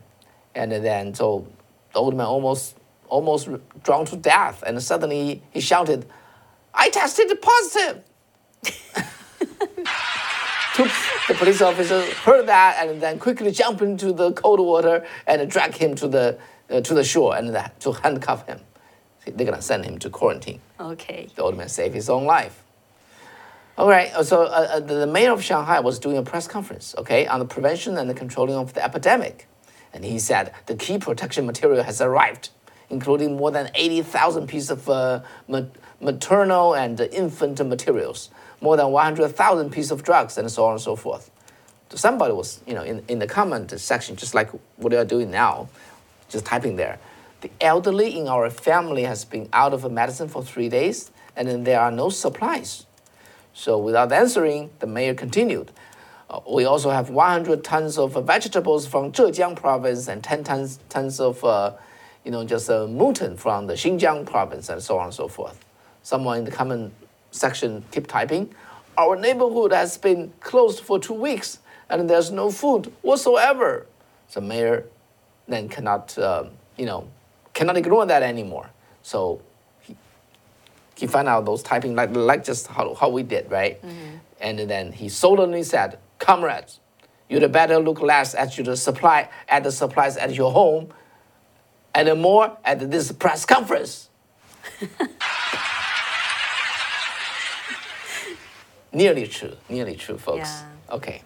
[0.55, 1.47] and then so
[1.93, 2.75] the old man almost
[3.07, 3.49] almost
[3.83, 6.05] drowned to death and suddenly he shouted
[6.73, 8.03] i tested positive
[8.95, 9.05] positive."
[11.27, 15.77] the police officer heard that and then quickly jumped into the cold water and dragged
[15.77, 16.37] him to the
[16.69, 18.59] uh, to the shore and that, to handcuff him
[19.23, 21.29] See, they're gonna send him to quarantine Okay.
[21.35, 22.63] the old man saved his own life.
[23.77, 26.95] All right, uh, so uh, uh, the mayor of Shanghai was doing a press conference,
[26.97, 29.49] okay, on the prevention and the controlling of the epidemic.
[29.93, 32.51] And he said the key protection material has arrived,
[32.89, 35.23] including more than 80,000 pieces of uh,
[35.99, 38.29] maternal and infant materials,
[38.61, 41.29] more than 100,000 pieces of drugs, and so on and so forth.
[41.89, 45.03] So somebody was, you know, in, in the comment section, just like what they are
[45.03, 45.67] doing now,
[46.29, 46.97] just typing there.
[47.41, 51.65] The elderly in our family has been out of medicine for three days, and then
[51.65, 52.85] there are no supplies.
[53.57, 55.71] So without answering, the mayor continued.
[56.29, 60.79] "Uh, we also have 100 tons of uh, vegetables from Zhejiang province and 10 tons,
[60.89, 61.71] tons of, uh,
[62.25, 65.63] you know, just uh, mutton from the Xinjiang province and so on and so forth.
[66.03, 66.93] Someone in the comment
[67.31, 68.53] section keep typing.
[68.97, 73.87] Our neighborhood has been closed for two weeks and there's no food whatsoever.
[74.33, 74.85] The mayor
[75.47, 76.45] then cannot, uh,
[76.75, 77.07] you know,
[77.53, 78.69] cannot ignore that anymore.
[79.01, 79.41] So
[80.95, 83.81] he found out those typing like like just how, how we did, right?
[84.39, 86.79] And then he solemnly said, "Comrades,
[87.29, 90.93] you'd better look less at your supply at the supplies at your home,
[91.93, 94.09] and more at this press conference."
[98.91, 100.49] nearly true, nearly true, folks.
[100.49, 100.63] Yeah.
[100.91, 101.21] Okay,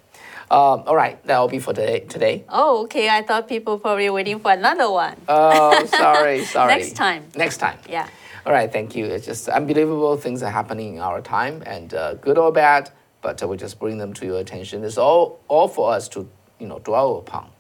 [0.51, 1.99] um, all right, that'll be for today.
[2.01, 2.43] Today.
[2.49, 3.07] Oh, okay.
[3.07, 5.15] I thought people probably waiting for another one.
[5.28, 6.74] Oh, sorry, sorry.
[6.76, 7.26] Next time.
[7.36, 7.78] Next time.
[7.88, 8.07] Yeah.
[8.49, 9.05] All right, thank you.
[9.05, 12.89] It's just unbelievable things are happening in our time, and uh, good or bad,
[13.21, 14.83] but uh, we just bring them to your attention.
[14.83, 16.27] It's all all for us to
[16.57, 17.51] you know dwell upon,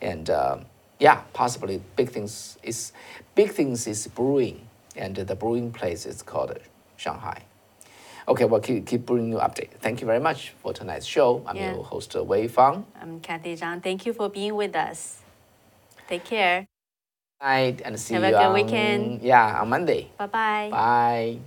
[0.00, 0.58] and uh,
[1.00, 2.92] yeah, possibly big things is
[3.34, 6.56] big things is brewing, and the brewing place is called
[6.96, 7.42] Shanghai.
[8.28, 9.70] Okay, well, keep, keep bringing you update.
[9.80, 11.42] Thank you very much for tonight's show.
[11.44, 11.74] I'm yeah.
[11.74, 12.86] your host, uh, Wei Fang.
[13.02, 13.82] I'm Kathy Zhang.
[13.82, 15.22] Thank you for being with us.
[16.06, 16.68] Take care
[17.40, 19.22] night and see Have a good on, weekend.
[19.22, 20.08] Yeah, on Monday.
[20.18, 20.68] Bye-bye.
[20.70, 21.38] Bye.